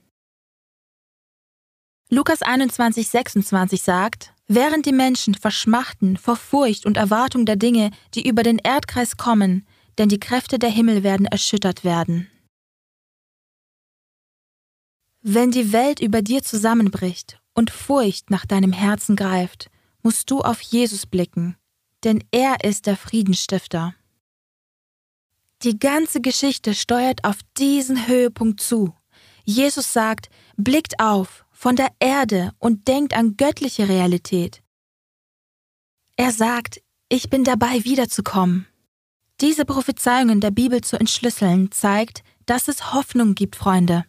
Lukas 2.11 2.43
21, 2.43 3.09
26 3.09 3.81
sagt, 3.81 4.33
Während 4.49 4.87
die 4.87 4.93
Menschen 4.93 5.35
verschmachten 5.35 6.17
vor 6.17 6.37
Furcht 6.37 6.85
und 6.85 6.97
Erwartung 6.97 7.47
der 7.47 7.57
Dinge, 7.57 7.91
die 8.15 8.29
über 8.29 8.43
den 8.43 8.59
Erdkreis 8.59 9.17
kommen, 9.17 9.67
denn 9.99 10.09
die 10.09 10.21
Kräfte 10.21 10.59
der 10.59 10.71
Himmel 10.71 11.03
werden 11.03 11.27
erschüttert 11.27 11.85
werden. 11.85 12.29
Wenn 15.23 15.51
die 15.51 15.73
Welt 15.73 16.01
über 16.01 16.23
dir 16.23 16.43
zusammenbricht 16.43 17.41
und 17.55 17.71
Furcht 17.71 18.31
nach 18.31 18.47
deinem 18.47 18.73
Herzen 18.73 19.17
greift, 19.17 19.71
musst 20.03 20.31
du 20.31 20.41
auf 20.41 20.61
Jesus 20.61 21.07
blicken, 21.07 21.57
denn 22.05 22.23
er 22.31 22.65
ist 22.65 22.87
der 22.87 22.97
Friedensstifter. 22.97 23.95
Die 25.63 25.79
ganze 25.79 26.21
Geschichte 26.21 26.75
steuert 26.75 27.25
auf 27.25 27.39
diesen 27.57 28.07
Höhepunkt 28.07 28.61
zu. 28.61 28.95
Jesus 29.45 29.93
sagt, 29.93 30.29
blickt 30.57 31.01
auf 31.01 31.45
von 31.51 31.77
der 31.77 31.91
Erde 31.99 32.53
und 32.59 32.89
denkt 32.89 33.15
an 33.15 33.37
göttliche 33.37 33.89
Realität. 33.89 34.63
Er 36.17 36.33
sagt, 36.33 36.83
ich 37.09 37.31
bin 37.31 37.45
dabei 37.45 37.85
wiederzukommen. 37.85 38.67
Diese 39.41 39.65
Prophezeiungen 39.65 40.41
der 40.41 40.51
Bibel 40.51 40.81
zu 40.81 40.99
entschlüsseln 40.99 41.71
zeigt, 41.71 42.23
dass 42.47 42.69
es 42.69 42.93
Hoffnung 42.93 43.35
gibt, 43.35 43.57
Freunde. 43.57 44.05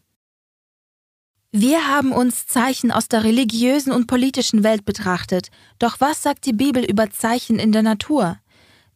Wir 1.52 1.88
haben 1.88 2.12
uns 2.12 2.46
Zeichen 2.46 2.92
aus 2.92 3.08
der 3.08 3.24
religiösen 3.24 3.92
und 3.92 4.08
politischen 4.08 4.64
Welt 4.64 4.86
betrachtet, 4.86 5.50
doch 5.80 6.00
was 6.00 6.22
sagt 6.22 6.46
die 6.46 6.54
Bibel 6.54 6.84
über 6.84 7.10
Zeichen 7.10 7.58
in 7.58 7.72
der 7.72 7.84
Natur? 7.84 8.38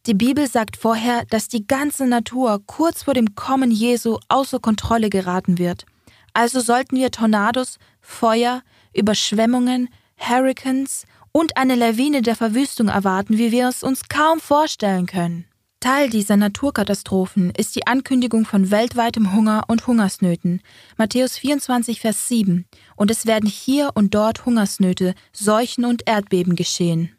Die 0.06 0.14
Bibel 0.14 0.48
sagt 0.48 0.76
vorher, 0.76 1.24
dass 1.26 1.46
die 1.46 1.64
ganze 1.64 2.08
Natur 2.08 2.60
kurz 2.66 3.04
vor 3.04 3.14
dem 3.14 3.36
Kommen 3.36 3.70
Jesu 3.70 4.18
außer 4.28 4.58
Kontrolle 4.58 5.10
geraten 5.10 5.58
wird. 5.58 5.86
Also 6.32 6.58
sollten 6.58 6.96
wir 6.96 7.12
Tornados, 7.12 7.78
Feuer, 8.00 8.62
Überschwemmungen, 8.92 9.88
Hurricanes 10.18 11.04
und 11.30 11.56
eine 11.56 11.76
Lawine 11.76 12.20
der 12.20 12.34
Verwüstung 12.34 12.88
erwarten, 12.88 13.38
wie 13.38 13.52
wir 13.52 13.68
es 13.68 13.84
uns 13.84 14.08
kaum 14.08 14.40
vorstellen 14.40 15.06
können. 15.06 15.44
Teil 15.78 16.10
dieser 16.10 16.36
Naturkatastrophen 16.36 17.50
ist 17.56 17.76
die 17.76 17.86
Ankündigung 17.86 18.44
von 18.44 18.72
weltweitem 18.72 19.32
Hunger 19.32 19.64
und 19.68 19.86
Hungersnöten. 19.86 20.62
Matthäus 20.96 21.38
24, 21.38 22.00
Vers 22.00 22.26
7. 22.26 22.66
Und 22.96 23.10
es 23.12 23.26
werden 23.26 23.48
hier 23.48 23.90
und 23.94 24.14
dort 24.14 24.46
Hungersnöte, 24.46 25.14
Seuchen 25.32 25.84
und 25.84 26.08
Erdbeben 26.08 26.56
geschehen. 26.56 27.16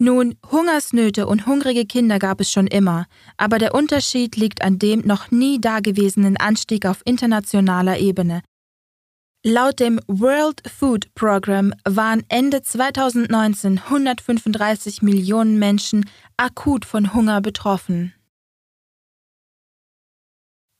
Nun, 0.00 0.36
Hungersnöte 0.50 1.26
und 1.26 1.46
hungrige 1.46 1.84
Kinder 1.84 2.20
gab 2.20 2.40
es 2.40 2.52
schon 2.52 2.68
immer, 2.68 3.06
aber 3.36 3.58
der 3.58 3.74
Unterschied 3.74 4.36
liegt 4.36 4.62
an 4.62 4.78
dem 4.78 5.00
noch 5.00 5.32
nie 5.32 5.60
dagewesenen 5.60 6.36
Anstieg 6.36 6.86
auf 6.86 7.02
internationaler 7.04 7.98
Ebene. 7.98 8.42
Laut 9.44 9.80
dem 9.80 10.00
World 10.06 10.62
Food 10.68 11.12
Program 11.14 11.72
waren 11.84 12.22
Ende 12.28 12.62
2019 12.62 13.78
135 13.78 15.02
Millionen 15.02 15.58
Menschen 15.58 16.08
akut 16.36 16.84
von 16.84 17.14
Hunger 17.14 17.40
betroffen. 17.40 18.14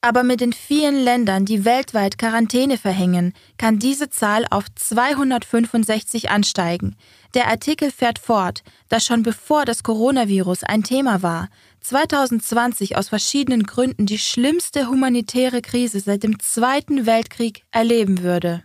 Aber 0.01 0.23
mit 0.23 0.41
den 0.41 0.53
vielen 0.53 1.03
Ländern, 1.03 1.45
die 1.45 1.65
weltweit 1.65 2.19
Quarantäne 2.19 2.79
verhängen, 2.79 3.33
kann 3.57 3.81
diese 3.81 4.11
Zahl 4.11 4.47
auf 4.49 4.67
265 4.73 6.31
ansteigen. 6.31 6.95
Der 7.35 7.49
Artikel 7.49 7.91
fährt 7.91 8.21
fort, 8.21 8.63
dass 8.89 9.05
schon 9.05 9.25
bevor 9.25 9.65
das 9.65 9.83
Coronavirus 9.83 10.63
ein 10.63 10.85
Thema 10.85 11.23
war, 11.23 11.49
2020 11.81 12.97
aus 12.97 13.09
verschiedenen 13.09 13.65
Gründen 13.65 14.07
die 14.07 14.19
schlimmste 14.19 14.89
humanitäre 14.89 15.63
Krise 15.63 15.99
seit 15.99 16.23
dem 16.23 16.39
Zweiten 16.39 17.05
Weltkrieg 17.05 17.65
erleben 17.73 18.23
würde. 18.23 18.63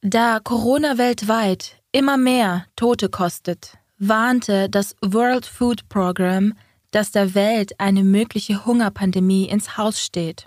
Da 0.00 0.40
Corona 0.40 0.98
weltweit 0.98 1.80
immer 1.92 2.16
mehr 2.16 2.66
Tote 2.74 3.08
kostet, 3.08 3.78
warnte 3.98 4.68
das 4.68 4.96
World 5.00 5.46
Food 5.46 5.88
Program, 5.88 6.54
dass 6.92 7.10
der 7.10 7.34
Welt 7.34 7.80
eine 7.80 8.04
mögliche 8.04 8.64
Hungerpandemie 8.64 9.48
ins 9.48 9.76
Haus 9.76 10.00
steht. 10.00 10.46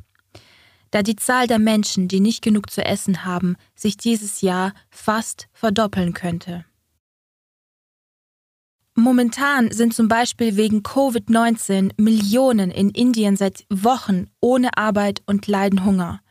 Da 0.91 1.03
die 1.03 1.17
Zahl 1.17 1.47
der 1.47 1.59
Menschen, 1.59 2.07
die 2.07 2.21
nicht 2.21 2.41
genug 2.41 2.71
zu 2.71 2.85
essen 2.85 3.25
haben, 3.25 3.57
sich 3.75 3.97
dieses 3.97 4.39
Jahr 4.39 4.73
fast 4.89 5.49
verdoppeln 5.51 6.13
könnte. 6.13 6.63
Momentan 8.97 9.71
sind 9.71 9.93
zum 9.93 10.07
Beispiel 10.07 10.55
wegen 10.55 10.79
Covid-19 10.79 11.91
Millionen 11.97 12.71
in 12.71 12.91
Indien 12.91 13.35
seit 13.35 13.65
Wochen 13.69 14.27
ohne 14.39 14.77
Arbeit 14.77 15.21
und 15.25 15.47
leiden 15.47 15.83
Hunger. 15.83 16.21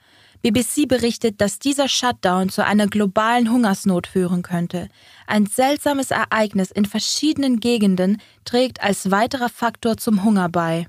BBC 0.45 0.87
berichtet, 0.87 1.41
dass 1.41 1.59
dieser 1.59 1.89
Shutdown 1.89 2.51
zu 2.51 2.63
einer 2.63 2.87
globalen 2.87 3.51
Hungersnot 3.51 4.07
führen 4.07 4.43
könnte. 4.43 4.91
Ein 5.27 5.47
seltsames 5.47 6.11
Ereignis 6.11 6.71
in 6.71 6.85
verschiedenen 6.85 7.61
Gegenden 7.61 8.21
trägt 8.45 8.83
als 8.83 9.11
weiterer 9.11 9.49
Faktor 9.49 9.97
zum 9.97 10.23
Hunger 10.23 10.51
bei. 10.51 10.87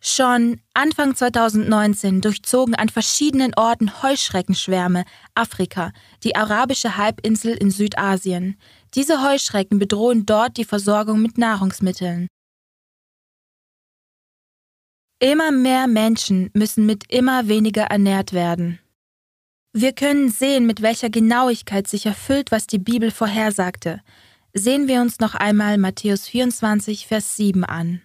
Schon 0.00 0.60
Anfang 0.72 1.16
2019 1.16 2.20
durchzogen 2.20 2.76
an 2.76 2.88
verschiedenen 2.88 3.54
Orten 3.56 4.04
Heuschreckenschwärme 4.04 5.04
Afrika, 5.34 5.90
die 6.22 6.36
arabische 6.36 6.96
Halbinsel 6.96 7.54
in 7.54 7.72
Südasien. 7.72 8.56
Diese 8.94 9.28
Heuschrecken 9.28 9.80
bedrohen 9.80 10.26
dort 10.26 10.58
die 10.58 10.64
Versorgung 10.64 11.20
mit 11.20 11.38
Nahrungsmitteln. 11.38 12.28
Immer 15.18 15.50
mehr 15.50 15.86
Menschen 15.86 16.50
müssen 16.52 16.84
mit 16.84 17.10
immer 17.10 17.48
weniger 17.48 17.84
ernährt 17.84 18.34
werden. 18.34 18.78
Wir 19.72 19.92
können 19.92 20.30
sehen, 20.30 20.66
mit 20.66 20.82
welcher 20.82 21.08
Genauigkeit 21.08 21.86
sich 21.86 22.06
erfüllt, 22.06 22.50
was 22.50 22.66
die 22.66 22.78
Bibel 22.78 23.10
vorhersagte. 23.10 24.02
Sehen 24.52 24.88
wir 24.88 25.00
uns 25.00 25.18
noch 25.18 25.34
einmal 25.34 25.78
Matthäus 25.78 26.28
24, 26.28 27.06
Vers 27.06 27.36
7 27.36 27.64
an. 27.64 28.02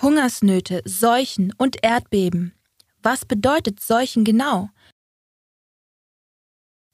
Hungersnöte, 0.00 0.82
Seuchen 0.84 1.52
und 1.56 1.82
Erdbeben. 1.82 2.54
Was 3.02 3.24
bedeutet 3.24 3.80
Seuchen 3.80 4.24
genau? 4.24 4.70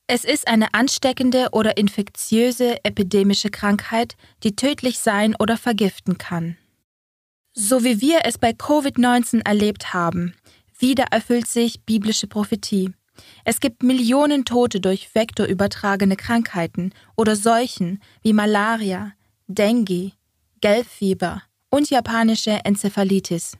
Es 0.08 0.24
ist 0.24 0.48
eine 0.48 0.74
ansteckende 0.74 1.50
oder 1.52 1.76
infektiöse 1.76 2.84
epidemische 2.84 3.50
Krankheit, 3.50 4.16
die 4.42 4.56
tödlich 4.56 4.98
sein 4.98 5.36
oder 5.36 5.56
vergiften 5.56 6.18
kann. 6.18 6.56
So 7.52 7.82
wie 7.82 8.00
wir 8.00 8.20
es 8.24 8.38
bei 8.38 8.50
Covid-19 8.50 9.44
erlebt 9.44 9.92
haben, 9.92 10.34
wieder 10.78 11.06
erfüllt 11.10 11.48
sich 11.48 11.82
biblische 11.84 12.26
Prophetie. 12.26 12.92
Es 13.44 13.60
gibt 13.60 13.82
Millionen 13.82 14.44
Tote 14.44 14.80
durch 14.80 15.14
vektorübertragene 15.14 16.16
Krankheiten 16.16 16.92
oder 17.16 17.36
Seuchen 17.36 18.00
wie 18.22 18.32
Malaria, 18.32 19.12
Dengue, 19.46 20.12
Gelbfieber 20.60 21.42
und 21.70 21.90
japanische 21.90 22.64
Enzephalitis. 22.64 23.56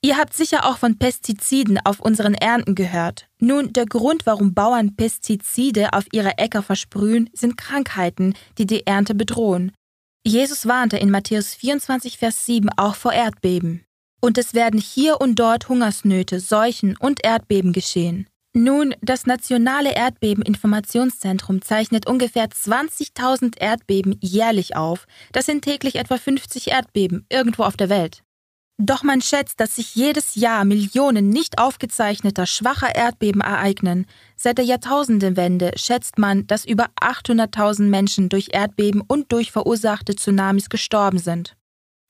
Ihr 0.00 0.16
habt 0.16 0.34
sicher 0.34 0.64
auch 0.64 0.78
von 0.78 0.98
Pestiziden 0.98 1.78
auf 1.84 2.00
unseren 2.00 2.34
Ernten 2.34 2.74
gehört. 2.74 3.28
Nun, 3.38 3.72
der 3.72 3.86
Grund, 3.86 4.26
warum 4.26 4.54
Bauern 4.54 4.96
Pestizide 4.96 5.92
auf 5.92 6.04
ihre 6.12 6.38
Äcker 6.38 6.62
versprühen, 6.62 7.30
sind 7.34 7.56
Krankheiten, 7.56 8.34
die 8.58 8.66
die 8.66 8.86
Ernte 8.86 9.14
bedrohen. 9.14 9.72
Jesus 10.24 10.66
warnte 10.66 10.98
in 10.98 11.10
Matthäus 11.10 11.52
24, 11.54 12.16
Vers 12.16 12.46
7 12.46 12.68
auch 12.76 12.94
vor 12.94 13.12
Erdbeben. 13.12 13.84
Und 14.20 14.38
es 14.38 14.54
werden 14.54 14.78
hier 14.78 15.20
und 15.20 15.34
dort 15.34 15.68
Hungersnöte, 15.68 16.38
Seuchen 16.38 16.96
und 16.96 17.24
Erdbeben 17.24 17.72
geschehen. 17.72 18.28
Nun, 18.54 18.94
das 19.00 19.26
Nationale 19.26 19.94
Erdbebeninformationszentrum 19.94 21.60
zeichnet 21.60 22.06
ungefähr 22.06 22.46
20.000 22.46 23.58
Erdbeben 23.58 24.16
jährlich 24.20 24.76
auf. 24.76 25.06
Das 25.32 25.46
sind 25.46 25.62
täglich 25.62 25.96
etwa 25.96 26.18
50 26.18 26.68
Erdbeben 26.68 27.26
irgendwo 27.28 27.64
auf 27.64 27.76
der 27.76 27.88
Welt. 27.88 28.22
Doch 28.78 29.02
man 29.02 29.20
schätzt, 29.20 29.60
dass 29.60 29.76
sich 29.76 29.94
jedes 29.94 30.34
Jahr 30.34 30.64
Millionen 30.64 31.28
nicht 31.28 31.58
aufgezeichneter 31.58 32.46
schwacher 32.46 32.94
Erdbeben 32.94 33.40
ereignen. 33.40 34.06
Seit 34.34 34.58
der 34.58 34.64
Jahrtausendewende 34.64 35.72
schätzt 35.76 36.18
man, 36.18 36.46
dass 36.46 36.64
über 36.64 36.88
800.000 37.00 37.82
Menschen 37.84 38.28
durch 38.28 38.48
Erdbeben 38.52 39.00
und 39.00 39.30
durch 39.30 39.52
verursachte 39.52 40.16
Tsunamis 40.16 40.68
gestorben 40.68 41.18
sind. 41.18 41.56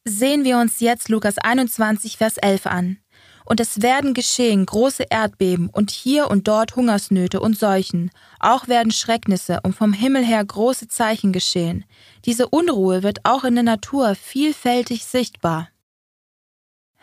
Sehen 0.05 0.45
wir 0.45 0.59
uns 0.59 0.81
jetzt 0.81 1.09
Lukas 1.09 1.39
21, 1.39 2.17
Vers 2.17 2.37
11 2.39 2.67
an. 2.67 2.99
Und 3.45 3.61
es 3.61 3.83
werden 3.83 4.15
geschehen 4.15 4.65
große 4.65 5.05
Erdbeben 5.11 5.69
und 5.69 5.91
hier 5.91 6.31
und 6.31 6.47
dort 6.49 6.77
Hungersnöte 6.77 7.41
und 7.41 7.59
Seuchen. 7.59 8.11
Auch 8.39 8.69
werden 8.69 8.93
Schrecknisse 8.93 9.61
und 9.63 9.75
vom 9.75 9.93
Himmel 9.93 10.25
her 10.25 10.45
große 10.45 10.89
Zeichen 10.89 11.33
geschehen. 11.33 11.85
Diese 12.25 12.49
Unruhe 12.49 13.03
wird 13.03 13.25
auch 13.25 13.45
in 13.45 13.55
der 13.55 13.65
Natur 13.65 14.15
vielfältig 14.15 15.05
sichtbar. 15.05 15.72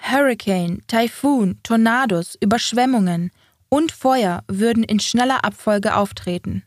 Hurricane, 0.02 0.82
Taifun, 0.88 1.60
Tornados, 1.64 2.38
Überschwemmungen 2.42 3.32
und 3.70 3.92
Feuer 3.92 4.44
würden 4.48 4.84
in 4.84 5.00
schneller 5.00 5.44
Abfolge 5.44 5.96
auftreten. 5.96 6.64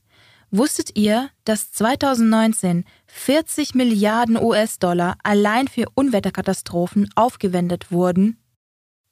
Wusstet 0.50 0.96
ihr, 0.96 1.30
dass 1.44 1.72
2019 1.72 2.84
40 3.06 3.74
Milliarden 3.74 4.36
US-Dollar 4.36 5.16
allein 5.22 5.66
für 5.66 5.86
Unwetterkatastrophen 5.94 7.08
aufgewendet 7.14 7.90
wurden? 7.90 8.38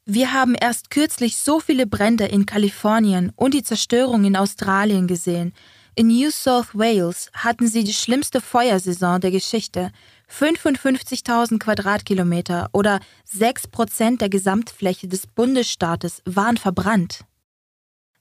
Wir 0.05 0.33
haben 0.33 0.55
erst 0.55 0.91
kürzlich 0.91 1.37
so 1.37 1.61
viele 1.61 1.87
Brände 1.87 2.27
in 2.27 2.45
Kalifornien 2.45 3.33
und 3.37 3.55
die 3.55 3.63
Zerstörung 3.63 4.25
in 4.25 4.37
Australien 4.37 5.07
gesehen. 5.07 5.55
In 5.95 6.09
New 6.09 6.31
South 6.31 6.75
Wales 6.75 7.31
hatten 7.33 7.69
sie 7.69 7.85
die 7.85 7.93
schlimmste 7.95 8.41
Feuersaison 8.41 9.21
der 9.21 9.31
Geschichte. 9.31 9.93
55.000 10.31 11.59
Quadratkilometer 11.59 12.69
oder 12.73 13.01
6 13.25 13.69
Prozent 13.69 14.21
der 14.21 14.29
Gesamtfläche 14.29 15.09
des 15.09 15.27
Bundesstaates 15.27 16.23
waren 16.25 16.57
verbrannt. 16.57 17.25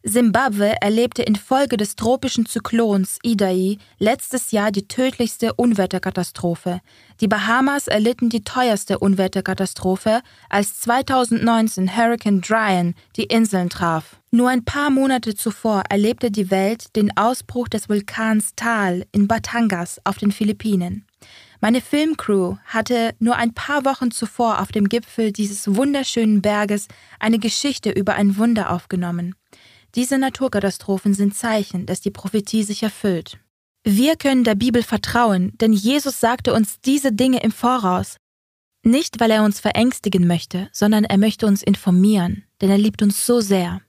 Simbabwe 0.02 0.76
erlebte 0.82 1.24
infolge 1.24 1.76
des 1.76 1.98
tropischen 1.98 2.45
Zyklons 2.45 3.19
Idai 3.22 3.78
letztes 3.98 4.52
Jahr 4.52 4.72
die 4.72 4.88
tödlichste 4.88 5.54
Unwetterkatastrophe. 5.56 6.80
Die 7.19 7.28
Bahamas 7.28 7.89
erlitten 7.89 8.30
die 8.30 8.45
teuerste 8.45 9.00
Unwetterkatastrophe, 9.00 10.22
als 10.48 10.80
2019 10.80 11.98
Hurricane 11.98 12.39
Dryan 12.39 12.95
die 13.17 13.26
Inseln 13.26 13.69
traf. 13.69 14.22
Nur 14.32 14.48
ein 14.48 14.63
paar 14.63 14.89
Monate 14.89 15.36
zuvor 15.36 15.84
erlebte 15.89 16.32
die 16.32 16.50
Welt 16.50 16.95
den 16.95 17.15
Ausbruch 17.17 17.67
des 17.67 17.89
Vulkans 17.89 18.54
Tal 18.56 19.06
in 19.12 19.28
Batangas 19.28 20.00
auf 20.06 20.17
den 20.17 20.32
Philippinen. 20.32 21.09
Meine 21.62 21.82
Filmcrew 21.82 22.56
hatte 22.65 23.15
nur 23.19 23.36
ein 23.36 23.54
paar 23.54 23.84
Wochen 23.84 24.12
zuvor 24.12 24.62
auf 24.62 24.72
dem 24.72 24.88
Gipfel 24.88 25.34
dieses 25.34 25.76
wunderschönen 25.76 26.41
Berges 26.41 26.88
eine 27.19 27.38
Geschichte 27.38 27.91
über 27.91 28.15
ein 28.15 28.38
Wunder 28.38 28.72
aufgenommen. 28.72 29.36
Diese 29.95 30.17
Naturkatastrophen 30.17 31.13
sind 31.13 31.36
Zeichen, 31.36 31.86
dass 31.86 32.00
die 32.00 32.12
Prophetie 32.12 32.63
sich 32.63 32.84
erfüllt. 32.84 33.39
Wir 33.84 34.15
können 34.15 34.43
der 34.43 34.56
Bibel 34.56 34.84
vertrauen, 34.84 35.52
denn 35.58 35.74
Jesus 35.74 36.19
sagte 36.19 36.54
uns 36.54 36.80
diese 36.80 37.12
Dinge 37.12 37.41
im 37.41 37.52
Voraus. 37.52 38.17
Nicht, 38.84 39.19
weil 39.19 39.32
er 39.32 39.43
uns 39.43 39.60
verängstigen 39.60 40.28
möchte, 40.28 40.69
sondern 40.72 41.04
er 41.04 41.17
möchte 41.17 41.45
uns 41.45 41.62
informieren, 41.62 42.43
denn 42.62 42.69
er 42.69 42.78
liebt 42.78 43.02
uns 43.02 43.26
so 43.26 43.41
sehr. 43.41 43.82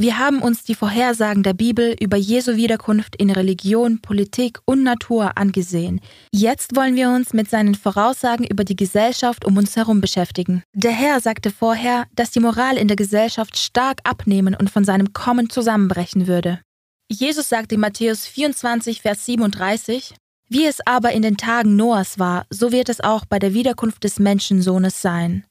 Wir 0.00 0.18
haben 0.18 0.40
uns 0.40 0.64
die 0.64 0.74
Vorhersagen 0.74 1.42
der 1.42 1.52
Bibel 1.52 1.94
über 2.00 2.16
Jesu 2.16 2.56
Wiederkunft 2.56 3.16
in 3.16 3.28
Religion, 3.28 4.00
Politik 4.00 4.58
und 4.64 4.82
Natur 4.82 5.36
angesehen. 5.36 6.00
Jetzt 6.32 6.74
wollen 6.74 6.96
wir 6.96 7.10
uns 7.10 7.34
mit 7.34 7.50
seinen 7.50 7.74
Voraussagen 7.74 8.46
über 8.46 8.64
die 8.64 8.76
Gesellschaft 8.76 9.44
um 9.44 9.58
uns 9.58 9.76
herum 9.76 10.00
beschäftigen. 10.00 10.62
Der 10.72 10.92
Herr 10.92 11.20
sagte 11.20 11.50
vorher, 11.50 12.06
dass 12.16 12.30
die 12.30 12.40
Moral 12.40 12.78
in 12.78 12.88
der 12.88 12.96
Gesellschaft 12.96 13.58
stark 13.58 13.98
abnehmen 14.04 14.54
und 14.54 14.70
von 14.70 14.84
seinem 14.84 15.12
Kommen 15.12 15.50
zusammenbrechen 15.50 16.26
würde. 16.26 16.62
Jesus 17.10 17.50
sagt 17.50 17.70
in 17.70 17.80
Matthäus 17.80 18.24
24, 18.24 19.02
Vers 19.02 19.26
37, 19.26 20.14
Wie 20.48 20.64
es 20.64 20.78
aber 20.86 21.12
in 21.12 21.20
den 21.20 21.36
Tagen 21.36 21.76
Noahs 21.76 22.18
war, 22.18 22.46
so 22.48 22.72
wird 22.72 22.88
es 22.88 23.02
auch 23.02 23.26
bei 23.26 23.38
der 23.38 23.52
Wiederkunft 23.52 24.02
des 24.02 24.18
Menschensohnes 24.18 25.02
sein. 25.02 25.44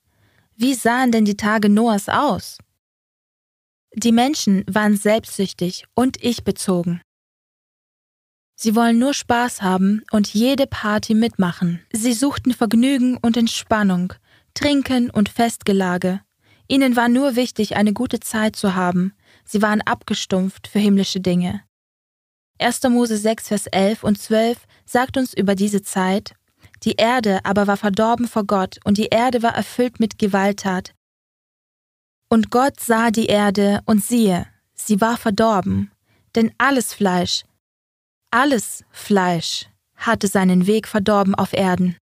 Wie 0.55 0.73
sahen 0.73 1.11
denn 1.11 1.25
die 1.25 1.37
Tage 1.37 1.69
Noahs 1.69 2.09
aus? 2.09 2.57
Die 3.93 4.11
Menschen 4.11 4.63
waren 4.69 4.95
selbstsüchtig 4.95 5.85
und 5.95 6.23
ich-bezogen. 6.23 7.01
Sie 8.55 8.75
wollen 8.75 8.99
nur 8.99 9.13
Spaß 9.13 9.61
haben 9.61 10.03
und 10.11 10.33
jede 10.33 10.67
Party 10.67 11.15
mitmachen. 11.15 11.81
Sie 11.91 12.13
suchten 12.13 12.53
Vergnügen 12.53 13.17
und 13.17 13.37
Entspannung, 13.37 14.13
Trinken 14.53 15.09
und 15.09 15.29
Festgelage. 15.29 16.21
Ihnen 16.67 16.95
war 16.95 17.09
nur 17.09 17.35
wichtig, 17.35 17.77
eine 17.77 17.93
gute 17.93 18.19
Zeit 18.19 18.55
zu 18.55 18.75
haben. 18.75 19.13
Sie 19.45 19.61
waren 19.61 19.81
abgestumpft 19.81 20.67
für 20.67 20.79
himmlische 20.79 21.19
Dinge. 21.19 21.63
1. 22.59 22.83
Mose 22.89 23.17
6, 23.17 23.47
Vers 23.47 23.67
11 23.67 24.03
und 24.03 24.21
12 24.21 24.57
sagt 24.85 25.17
uns 25.17 25.33
über 25.33 25.55
diese 25.55 25.81
Zeit, 25.81 26.33
die 26.83 26.93
Erde 26.93 27.39
aber 27.45 27.65
war 27.67 27.77
verdorben 27.77 28.27
vor 28.27 28.43
Gott 28.43 28.77
und 28.83 28.97
die 28.97 29.07
Erde 29.07 29.41
war 29.41 29.55
erfüllt 29.55 29.99
mit 29.99 30.19
Gewalttat, 30.19 30.93
und 32.29 32.51
Gott 32.51 32.79
sah 32.79 33.11
die 33.11 33.25
Erde, 33.25 33.81
und 33.85 34.03
siehe, 34.03 34.45
sie 34.73 35.01
war 35.01 35.17
verdorben, 35.17 35.91
denn 36.35 36.51
alles 36.57 36.93
Fleisch, 36.93 37.43
alles 38.31 38.83
Fleisch 38.91 39.67
hatte 39.95 40.27
seinen 40.27 40.67
Weg 40.67 40.87
verdorben 40.87 41.33
auf 41.33 41.53
Erden. 41.53 41.97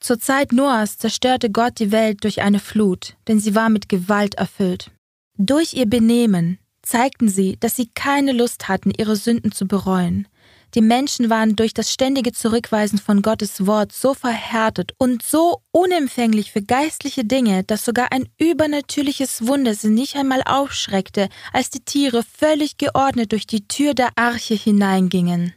Zur 0.00 0.18
Zeit 0.18 0.52
Noahs 0.52 0.96
zerstörte 0.96 1.50
Gott 1.50 1.78
die 1.78 1.92
Welt 1.92 2.24
durch 2.24 2.40
eine 2.40 2.58
Flut, 2.58 3.16
denn 3.26 3.38
sie 3.38 3.54
war 3.54 3.68
mit 3.68 3.88
Gewalt 3.88 4.36
erfüllt. 4.36 4.90
Durch 5.36 5.74
ihr 5.74 5.86
Benehmen 5.86 6.58
zeigten 6.82 7.28
sie, 7.28 7.56
dass 7.60 7.76
sie 7.76 7.88
keine 7.94 8.32
Lust 8.32 8.68
hatten, 8.68 8.90
ihre 8.96 9.16
Sünden 9.16 9.52
zu 9.52 9.66
bereuen. 9.66 10.26
Die 10.74 10.82
Menschen 10.82 11.30
waren 11.30 11.56
durch 11.56 11.72
das 11.72 11.92
ständige 11.92 12.32
Zurückweisen 12.32 12.98
von 12.98 13.22
Gottes 13.22 13.66
Wort 13.66 13.92
so 13.92 14.12
verhärtet 14.12 14.92
und 14.98 15.22
so 15.22 15.62
unempfänglich 15.70 16.52
für 16.52 16.62
geistliche 16.62 17.24
Dinge, 17.24 17.64
dass 17.64 17.84
sogar 17.84 18.12
ein 18.12 18.28
übernatürliches 18.38 19.46
Wunder 19.46 19.74
sie 19.74 19.88
nicht 19.88 20.16
einmal 20.16 20.42
aufschreckte, 20.44 21.28
als 21.52 21.70
die 21.70 21.84
Tiere 21.84 22.22
völlig 22.22 22.76
geordnet 22.76 23.32
durch 23.32 23.46
die 23.46 23.66
Tür 23.66 23.94
der 23.94 24.10
Arche 24.16 24.54
hineingingen. 24.54 25.54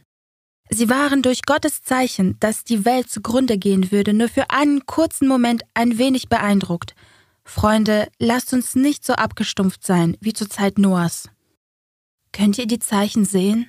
Sie 0.70 0.88
waren 0.88 1.20
durch 1.20 1.42
Gottes 1.42 1.82
Zeichen, 1.82 2.38
dass 2.40 2.64
die 2.64 2.86
Welt 2.86 3.10
zugrunde 3.10 3.58
gehen 3.58 3.92
würde, 3.92 4.14
nur 4.14 4.30
für 4.30 4.48
einen 4.48 4.86
kurzen 4.86 5.28
Moment 5.28 5.62
ein 5.74 5.98
wenig 5.98 6.30
beeindruckt. 6.30 6.94
Freunde, 7.44 8.08
lasst 8.18 8.54
uns 8.54 8.74
nicht 8.74 9.04
so 9.04 9.12
abgestumpft 9.12 9.84
sein 9.84 10.16
wie 10.20 10.32
zur 10.32 10.48
Zeit 10.48 10.78
Noahs. 10.78 11.28
Könnt 12.32 12.56
ihr 12.56 12.66
die 12.66 12.78
Zeichen 12.78 13.26
sehen? 13.26 13.68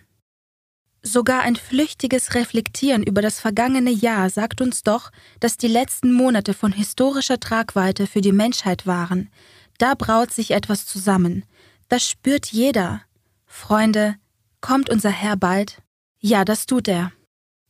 Sogar 1.05 1.41
ein 1.41 1.57
flüchtiges 1.57 2.33
Reflektieren 2.33 3.03
über 3.03 3.21
das 3.21 3.41
vergangene 3.41 3.91
Jahr 3.91 4.29
sagt 4.29 4.61
uns 4.61 4.83
doch, 4.83 5.11
dass 5.41 5.57
die 5.57 5.67
letzten 5.67 6.13
Monate 6.13 6.53
von 6.53 6.71
historischer 6.71 7.41
Tragweite 7.41 8.07
für 8.07 8.21
die 8.21 8.31
Menschheit 8.31 8.87
waren. 8.87 9.29
Da 9.77 9.95
braut 9.95 10.31
sich 10.31 10.51
etwas 10.51 10.85
zusammen. 10.85 11.43
Das 11.89 12.07
spürt 12.07 12.47
jeder. 12.47 13.01
Freunde, 13.45 14.15
kommt 14.61 14.89
unser 14.89 15.09
Herr 15.09 15.35
bald? 15.35 15.81
Ja, 16.19 16.45
das 16.45 16.65
tut 16.65 16.87
er. 16.87 17.11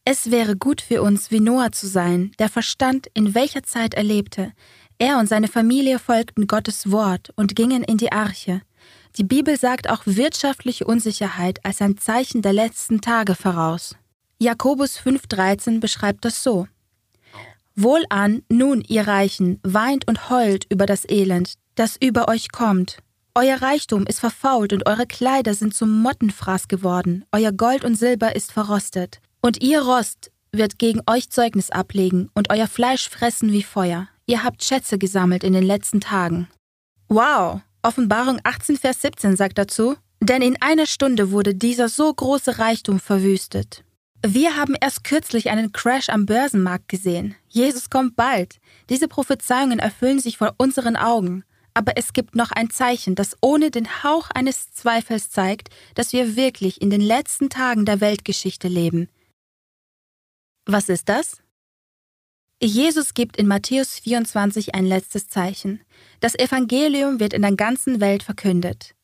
Es 0.05 0.29
wäre 0.29 0.55
gut 0.55 0.81
für 0.81 1.01
uns, 1.01 1.31
wie 1.31 1.39
Noah 1.39 1.71
zu 1.71 1.87
sein, 1.87 2.33
der 2.37 2.49
verstand, 2.49 3.07
in 3.15 3.33
welcher 3.33 3.63
Zeit 3.63 3.95
er 3.95 4.03
lebte. 4.03 4.51
Er 4.99 5.17
und 5.17 5.27
seine 5.27 5.47
Familie 5.47 5.97
folgten 5.97 6.45
Gottes 6.45 6.91
Wort 6.91 7.31
und 7.35 7.55
gingen 7.55 7.83
in 7.83 7.97
die 7.97 8.11
Arche. 8.11 8.61
Die 9.17 9.23
Bibel 9.23 9.59
sagt 9.59 9.89
auch 9.89 10.01
wirtschaftliche 10.05 10.85
Unsicherheit 10.85 11.63
als 11.63 11.81
ein 11.81 11.97
Zeichen 11.97 12.41
der 12.41 12.53
letzten 12.53 12.99
Tage 12.99 13.35
voraus. 13.35 13.95
Jakobus 14.39 14.99
5,13 14.99 15.79
beschreibt 15.79 16.25
das 16.25 16.41
so. 16.41 16.67
Wohlan, 17.75 18.43
nun, 18.49 18.81
ihr 18.81 19.07
Reichen, 19.07 19.59
weint 19.63 20.07
und 20.07 20.29
heult 20.29 20.65
über 20.69 20.85
das 20.85 21.07
Elend, 21.07 21.53
das 21.75 21.97
über 21.99 22.27
euch 22.27 22.51
kommt. 22.51 22.97
Euer 23.35 23.61
Reichtum 23.61 24.05
ist 24.05 24.19
verfault 24.19 24.73
und 24.73 24.85
eure 24.87 25.07
Kleider 25.07 25.53
sind 25.53 25.73
zum 25.73 26.01
Mottenfraß 26.01 26.67
geworden, 26.67 27.25
euer 27.31 27.51
Gold 27.51 27.83
und 27.83 27.95
Silber 27.95 28.35
ist 28.35 28.51
verrostet. 28.51 29.21
Und 29.41 29.63
ihr 29.63 29.81
Rost 29.81 30.31
wird 30.51 30.77
gegen 30.77 31.01
euch 31.07 31.29
Zeugnis 31.29 31.71
ablegen 31.71 32.29
und 32.35 32.51
euer 32.51 32.67
Fleisch 32.67 33.09
fressen 33.09 33.51
wie 33.51 33.63
Feuer. 33.63 34.07
Ihr 34.25 34.43
habt 34.43 34.63
Schätze 34.63 34.97
gesammelt 34.97 35.43
in 35.43 35.53
den 35.53 35.63
letzten 35.63 35.99
Tagen. 35.99 36.47
Wow, 37.09 37.61
Offenbarung 37.85 38.39
18, 38.45 38.77
Vers 38.77 39.01
17 39.01 39.35
sagt 39.35 39.57
dazu, 39.57 39.97
denn 40.21 40.41
in 40.41 40.61
einer 40.61 40.85
Stunde 40.85 41.31
wurde 41.31 41.53
dieser 41.53 41.89
so 41.89 42.13
große 42.13 42.57
Reichtum 42.57 42.97
verwüstet. 43.01 43.83
Wir 44.25 44.55
haben 44.55 44.73
erst 44.79 45.03
kürzlich 45.03 45.49
einen 45.49 45.73
Crash 45.73 46.07
am 46.07 46.25
Börsenmarkt 46.25 46.87
gesehen. 46.87 47.35
Jesus 47.49 47.89
kommt 47.89 48.15
bald. 48.15 48.61
Diese 48.89 49.09
Prophezeiungen 49.09 49.79
erfüllen 49.79 50.19
sich 50.19 50.37
vor 50.37 50.53
unseren 50.57 50.95
Augen. 50.95 51.43
Aber 51.73 51.97
es 51.97 52.13
gibt 52.13 52.35
noch 52.35 52.51
ein 52.51 52.69
Zeichen, 52.69 53.15
das 53.15 53.35
ohne 53.41 53.69
den 53.69 54.03
Hauch 54.03 54.29
eines 54.29 54.71
Zweifels 54.71 55.29
zeigt, 55.29 55.69
dass 55.95 56.13
wir 56.13 56.37
wirklich 56.37 56.81
in 56.81 56.89
den 56.89 57.01
letzten 57.01 57.49
Tagen 57.49 57.83
der 57.83 57.99
Weltgeschichte 57.99 58.69
leben. 58.69 59.09
Was 60.65 60.87
ist 60.87 61.09
das? 61.09 61.42
Jesus 62.67 63.13
gibt 63.13 63.37
in 63.37 63.47
Matthäus 63.47 63.99
24 63.99 64.73
ein 64.75 64.85
letztes 64.85 65.27
Zeichen. 65.27 65.81
Das 66.19 66.35
Evangelium 66.35 67.19
wird 67.19 67.33
in 67.33 67.41
der 67.41 67.55
ganzen 67.55 67.99
Welt 67.99 68.23
verkündet. 68.23 68.95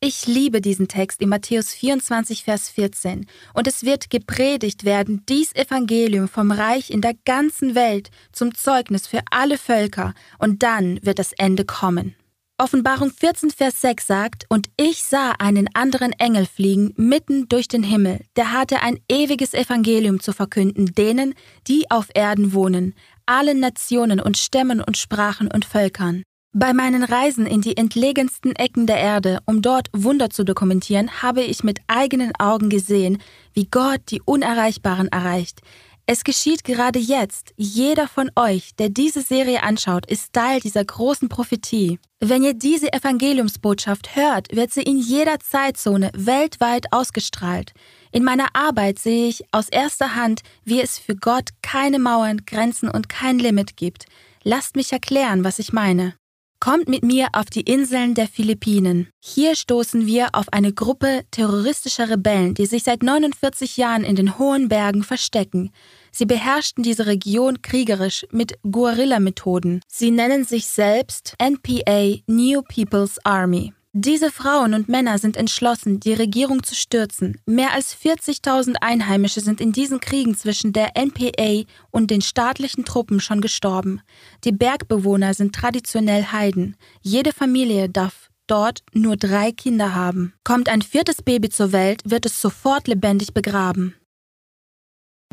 Ich 0.00 0.26
liebe 0.26 0.60
diesen 0.60 0.88
Text 0.88 1.20
in 1.20 1.28
Matthäus 1.28 1.70
24, 1.72 2.42
Vers 2.42 2.68
14. 2.70 3.26
Und 3.54 3.68
es 3.68 3.84
wird 3.84 4.10
gepredigt 4.10 4.84
werden, 4.84 5.22
dies 5.28 5.54
Evangelium 5.54 6.26
vom 6.26 6.50
Reich 6.50 6.90
in 6.90 7.00
der 7.00 7.14
ganzen 7.24 7.76
Welt 7.76 8.10
zum 8.32 8.52
Zeugnis 8.52 9.06
für 9.06 9.20
alle 9.30 9.58
Völker, 9.58 10.12
und 10.38 10.64
dann 10.64 10.98
wird 11.04 11.20
das 11.20 11.32
Ende 11.34 11.64
kommen. 11.64 12.16
Offenbarung 12.62 13.10
14, 13.10 13.50
Vers 13.50 13.80
6 13.80 14.06
sagt, 14.06 14.46
Und 14.48 14.68
ich 14.76 15.02
sah 15.02 15.32
einen 15.32 15.68
anderen 15.74 16.12
Engel 16.12 16.46
fliegen 16.46 16.94
mitten 16.96 17.48
durch 17.48 17.66
den 17.66 17.82
Himmel, 17.82 18.20
der 18.36 18.52
hatte 18.52 18.82
ein 18.82 19.00
ewiges 19.08 19.52
Evangelium 19.52 20.20
zu 20.20 20.32
verkünden 20.32 20.94
denen, 20.94 21.34
die 21.66 21.90
auf 21.90 22.10
Erden 22.14 22.52
wohnen, 22.52 22.94
allen 23.26 23.58
Nationen 23.58 24.20
und 24.20 24.38
Stämmen 24.38 24.80
und 24.80 24.96
Sprachen 24.96 25.50
und 25.50 25.64
Völkern. 25.64 26.22
Bei 26.54 26.72
meinen 26.72 27.02
Reisen 27.02 27.46
in 27.46 27.62
die 27.62 27.76
entlegensten 27.76 28.54
Ecken 28.54 28.86
der 28.86 28.98
Erde, 28.98 29.40
um 29.44 29.60
dort 29.60 29.88
Wunder 29.92 30.30
zu 30.30 30.44
dokumentieren, 30.44 31.20
habe 31.20 31.42
ich 31.42 31.64
mit 31.64 31.80
eigenen 31.88 32.30
Augen 32.38 32.70
gesehen, 32.70 33.18
wie 33.54 33.66
Gott 33.66 34.02
die 34.10 34.22
Unerreichbaren 34.24 35.08
erreicht, 35.08 35.62
es 36.06 36.24
geschieht 36.24 36.64
gerade 36.64 36.98
jetzt. 36.98 37.54
Jeder 37.56 38.08
von 38.08 38.30
euch, 38.34 38.74
der 38.76 38.88
diese 38.88 39.22
Serie 39.22 39.62
anschaut, 39.62 40.04
ist 40.06 40.32
Teil 40.32 40.60
dieser 40.60 40.84
großen 40.84 41.28
Prophetie. 41.28 41.98
Wenn 42.20 42.42
ihr 42.42 42.54
diese 42.54 42.92
Evangeliumsbotschaft 42.92 44.16
hört, 44.16 44.54
wird 44.54 44.72
sie 44.72 44.82
in 44.82 44.98
jeder 44.98 45.38
Zeitzone 45.38 46.10
weltweit 46.14 46.86
ausgestrahlt. 46.92 47.72
In 48.10 48.24
meiner 48.24 48.48
Arbeit 48.54 48.98
sehe 48.98 49.28
ich 49.28 49.44
aus 49.52 49.68
erster 49.68 50.14
Hand, 50.14 50.42
wie 50.64 50.80
es 50.80 50.98
für 50.98 51.16
Gott 51.16 51.50
keine 51.62 51.98
Mauern, 51.98 52.42
Grenzen 52.46 52.88
und 52.88 53.08
kein 53.08 53.38
Limit 53.38 53.76
gibt. 53.76 54.06
Lasst 54.42 54.76
mich 54.76 54.92
erklären, 54.92 55.44
was 55.44 55.58
ich 55.58 55.72
meine. 55.72 56.14
Kommt 56.62 56.88
mit 56.88 57.02
mir 57.02 57.26
auf 57.32 57.46
die 57.46 57.62
Inseln 57.62 58.14
der 58.14 58.28
Philippinen. 58.28 59.08
Hier 59.18 59.56
stoßen 59.56 60.06
wir 60.06 60.28
auf 60.32 60.52
eine 60.52 60.72
Gruppe 60.72 61.24
terroristischer 61.32 62.08
Rebellen, 62.08 62.54
die 62.54 62.66
sich 62.66 62.84
seit 62.84 63.02
49 63.02 63.76
Jahren 63.76 64.04
in 64.04 64.14
den 64.14 64.38
hohen 64.38 64.68
Bergen 64.68 65.02
verstecken. 65.02 65.72
Sie 66.12 66.24
beherrschten 66.24 66.84
diese 66.84 67.06
Region 67.06 67.62
kriegerisch 67.62 68.24
mit 68.30 68.60
Guerilla-Methoden. 68.62 69.80
Sie 69.88 70.12
nennen 70.12 70.44
sich 70.44 70.68
selbst 70.68 71.34
NPA 71.38 72.20
New 72.28 72.62
People's 72.62 73.18
Army. 73.24 73.72
Diese 73.94 74.30
Frauen 74.30 74.72
und 74.72 74.88
Männer 74.88 75.18
sind 75.18 75.36
entschlossen, 75.36 76.00
die 76.00 76.14
Regierung 76.14 76.62
zu 76.62 76.74
stürzen. 76.74 77.38
Mehr 77.44 77.74
als 77.74 77.94
40.000 77.94 78.76
Einheimische 78.80 79.42
sind 79.42 79.60
in 79.60 79.72
diesen 79.72 80.00
Kriegen 80.00 80.34
zwischen 80.34 80.72
der 80.72 80.96
NPA 80.96 81.70
und 81.90 82.10
den 82.10 82.22
staatlichen 82.22 82.86
Truppen 82.86 83.20
schon 83.20 83.42
gestorben. 83.42 84.00
Die 84.44 84.52
Bergbewohner 84.52 85.34
sind 85.34 85.54
traditionell 85.54 86.24
Heiden. 86.32 86.76
Jede 87.02 87.34
Familie 87.34 87.90
darf 87.90 88.30
dort 88.46 88.82
nur 88.94 89.18
drei 89.18 89.52
Kinder 89.52 89.94
haben. 89.94 90.32
Kommt 90.42 90.70
ein 90.70 90.80
viertes 90.80 91.20
Baby 91.20 91.50
zur 91.50 91.72
Welt, 91.72 92.00
wird 92.06 92.24
es 92.24 92.40
sofort 92.40 92.88
lebendig 92.88 93.34
begraben. 93.34 93.94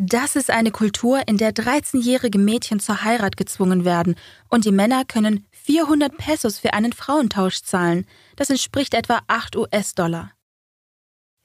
Das 0.02 0.38
ist 0.38 0.50
eine 0.50 0.72
Kultur, 0.72 1.28
in 1.28 1.38
der 1.38 1.54
13-jährige 1.54 2.40
Mädchen 2.40 2.80
zur 2.80 3.04
Heirat 3.04 3.36
gezwungen 3.36 3.84
werden 3.84 4.16
und 4.48 4.64
die 4.64 4.72
Männer 4.72 5.04
können 5.04 5.46
400 5.52 6.16
Pesos 6.16 6.58
für 6.58 6.74
einen 6.74 6.94
Frauentausch 6.94 7.62
zahlen. 7.64 8.06
Das 8.38 8.50
entspricht 8.50 8.94
etwa 8.94 9.20
8 9.28 9.58
US-Dollar. 9.58 10.32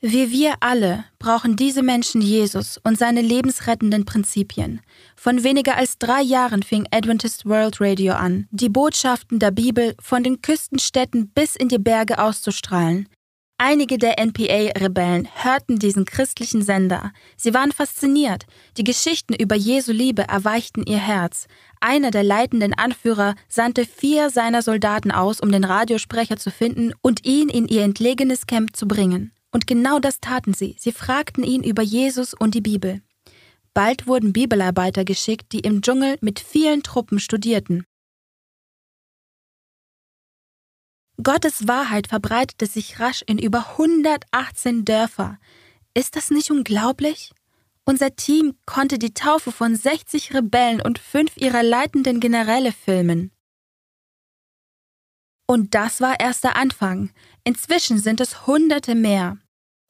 Wie 0.01 0.31
wir 0.31 0.55
alle 0.61 1.05
brauchen 1.19 1.57
diese 1.57 1.83
Menschen 1.83 2.21
Jesus 2.21 2.79
und 2.85 2.97
seine 2.97 3.23
lebensrettenden 3.23 4.05
Prinzipien. 4.05 4.83
Von 5.17 5.43
weniger 5.43 5.77
als 5.77 5.99
drei 5.99 6.23
Jahren 6.23 6.63
fing 6.63 6.87
Adventist 6.93 7.47
World 7.47 7.81
Radio 7.81 8.13
an, 8.13 8.47
die 8.53 8.69
Botschaften 8.69 9.41
der 9.41 9.51
Bibel 9.51 9.97
von 9.99 10.23
den 10.23 10.43
Küstenstädten 10.43 11.31
bis 11.31 11.57
in 11.57 11.69
die 11.69 11.79
Berge 11.79 12.21
auszustrahlen. 12.21 13.09
Einige 13.57 13.99
der 13.99 14.19
NPA-Rebellen 14.19 15.29
hörten 15.33 15.79
diesen 15.79 16.05
christlichen 16.05 16.63
Sender. 16.63 17.13
Sie 17.37 17.55
waren 17.55 17.71
fasziniert. 17.71 18.47
Die 18.77 18.83
Geschichten 18.83 19.33
über 19.33 19.55
Jesu 19.55 19.93
Liebe 19.93 20.23
erweichten 20.23 20.83
ihr 20.85 20.99
Herz. 20.99 21.47
Einer 21.81 22.11
der 22.11 22.25
leitenden 22.25 22.75
Anführer 22.75 23.37
sandte 23.49 23.87
vier 23.87 24.31
seiner 24.31 24.61
Soldaten 24.61 25.13
aus, 25.13 25.39
um 25.41 25.53
den 25.53 25.63
Radiosprecher 25.63 26.37
zu 26.37 26.51
finden 26.51 26.93
und 27.01 27.25
ihn 27.25 27.49
in 27.49 27.69
ihr 27.69 27.85
entlegenes 27.85 28.47
Camp 28.47 28.75
zu 28.75 28.89
bringen. 28.89 29.33
Und 29.53 29.69
genau 29.69 30.01
das 30.01 30.19
taten 30.19 30.53
sie. 30.53 30.75
Sie 30.81 30.91
fragten 30.91 31.45
ihn 31.45 31.63
über 31.63 31.83
Jesus 31.83 32.35
und 32.35 32.57
die 32.57 32.61
Bibel. 32.61 33.03
Bald 33.73 34.09
wurden 34.09 34.33
Bibelarbeiter 34.33 35.05
geschickt, 35.05 35.53
die 35.53 35.61
im 35.61 35.81
Dschungel 35.81 36.17
mit 36.21 36.41
vielen 36.41 36.83
Truppen 36.83 37.21
studierten. 37.21 37.85
Gottes 41.23 41.69
Wahrheit 41.69 42.09
verbreitete 42.09 42.67
sich 42.67 42.99
rasch 42.99 43.23
in 43.27 43.39
über 43.39 43.71
118 43.79 44.85
Dörfer. 44.85 45.39
Ist 45.95 46.17
das 46.17 46.31
nicht 46.31 46.51
unglaublich? 46.51 47.33
Unser 47.85 48.17
Team 48.17 48.57
konnte 48.67 48.99
die 48.99 49.15
Taufe 49.15 49.53
von 49.53 49.77
60 49.77 50.35
Rebellen 50.35 50.81
und 50.81 50.99
fünf 50.99 51.37
ihrer 51.37 51.63
leitenden 51.63 52.19
Generäle 52.19 52.73
filmen. 52.73 53.31
Und 55.47 55.75
das 55.75 56.01
war 56.01 56.19
erst 56.19 56.45
der 56.45 56.57
Anfang. 56.57 57.11
Inzwischen 57.45 57.99
sind 57.99 58.21
es 58.21 58.47
Hunderte 58.47 58.95
mehr. 58.95 59.39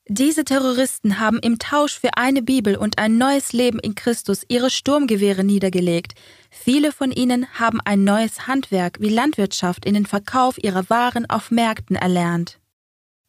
Diese 0.06 0.44
Terroristen 0.44 1.18
haben 1.18 1.38
im 1.38 1.58
Tausch 1.58 1.98
für 1.98 2.18
eine 2.18 2.42
Bibel 2.42 2.76
und 2.76 2.98
ein 2.98 3.16
neues 3.16 3.54
Leben 3.54 3.78
in 3.78 3.94
Christus 3.94 4.44
ihre 4.48 4.68
Sturmgewehre 4.68 5.44
niedergelegt. 5.44 6.12
Viele 6.50 6.92
von 6.92 7.10
ihnen 7.10 7.46
haben 7.54 7.80
ein 7.86 8.04
neues 8.04 8.46
Handwerk 8.46 9.00
wie 9.00 9.08
Landwirtschaft 9.08 9.86
in 9.86 9.94
den 9.94 10.04
Verkauf 10.04 10.62
ihrer 10.62 10.90
Waren 10.90 11.24
auf 11.30 11.50
Märkten 11.50 11.96
erlernt. 11.96 12.60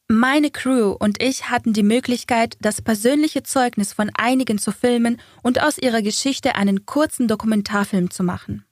Meine 0.10 0.52
Crew 0.52 0.92
und 1.00 1.24
ich 1.24 1.50
hatten 1.50 1.72
die 1.72 1.82
Möglichkeit, 1.82 2.58
das 2.60 2.82
persönliche 2.82 3.44
Zeugnis 3.44 3.94
von 3.94 4.12
einigen 4.14 4.60
zu 4.60 4.74
filmen 4.74 5.22
und 5.44 5.64
aus 5.64 5.78
ihrer 5.78 6.02
Geschichte 6.02 6.56
einen 6.56 6.86
kurzen 6.86 7.30
Dokumentarfilm 7.30 8.12
zu 8.12 8.22
machen. 8.22 8.66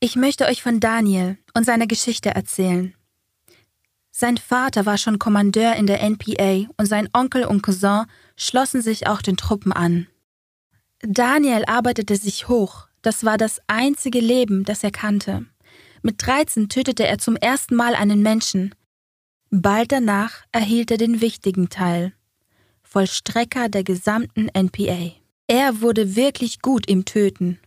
Ich 0.00 0.16
möchte 0.16 0.46
euch 0.46 0.62
von 0.62 0.80
Daniel 0.80 1.38
und 1.54 1.64
seiner 1.64 1.86
Geschichte 1.86 2.30
erzählen. 2.30 2.94
Sein 4.20 4.36
Vater 4.36 4.84
war 4.84 4.98
schon 4.98 5.18
Kommandeur 5.18 5.76
in 5.76 5.86
der 5.86 6.02
NPA 6.02 6.68
und 6.76 6.84
sein 6.84 7.08
Onkel 7.14 7.46
und 7.46 7.62
Cousin 7.62 8.04
schlossen 8.36 8.82
sich 8.82 9.06
auch 9.06 9.22
den 9.22 9.38
Truppen 9.38 9.72
an. 9.72 10.08
Daniel 11.00 11.64
arbeitete 11.64 12.16
sich 12.16 12.46
hoch, 12.46 12.86
das 13.00 13.24
war 13.24 13.38
das 13.38 13.62
einzige 13.66 14.20
Leben, 14.20 14.64
das 14.64 14.84
er 14.84 14.90
kannte. 14.90 15.46
Mit 16.02 16.16
13 16.18 16.68
tötete 16.68 17.06
er 17.06 17.16
zum 17.16 17.34
ersten 17.34 17.74
Mal 17.74 17.94
einen 17.94 18.20
Menschen. 18.20 18.74
Bald 19.48 19.90
danach 19.90 20.44
erhielt 20.52 20.90
er 20.90 20.98
den 20.98 21.22
wichtigen 21.22 21.70
Teil. 21.70 22.12
Vollstrecker 22.82 23.70
der 23.70 23.84
gesamten 23.84 24.48
NPA. 24.48 25.12
Er 25.46 25.80
wurde 25.80 26.14
wirklich 26.14 26.60
gut 26.60 26.86
im 26.90 27.06
Töten 27.06 27.58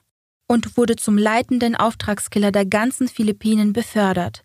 und 0.46 0.78
wurde 0.78 0.98
zum 0.98 1.18
leitenden 1.18 1.76
Auftragskiller 1.76 2.52
der 2.52 2.68
ganzen 2.68 3.08
Philippinen 3.08 3.74
befördert. 3.74 4.44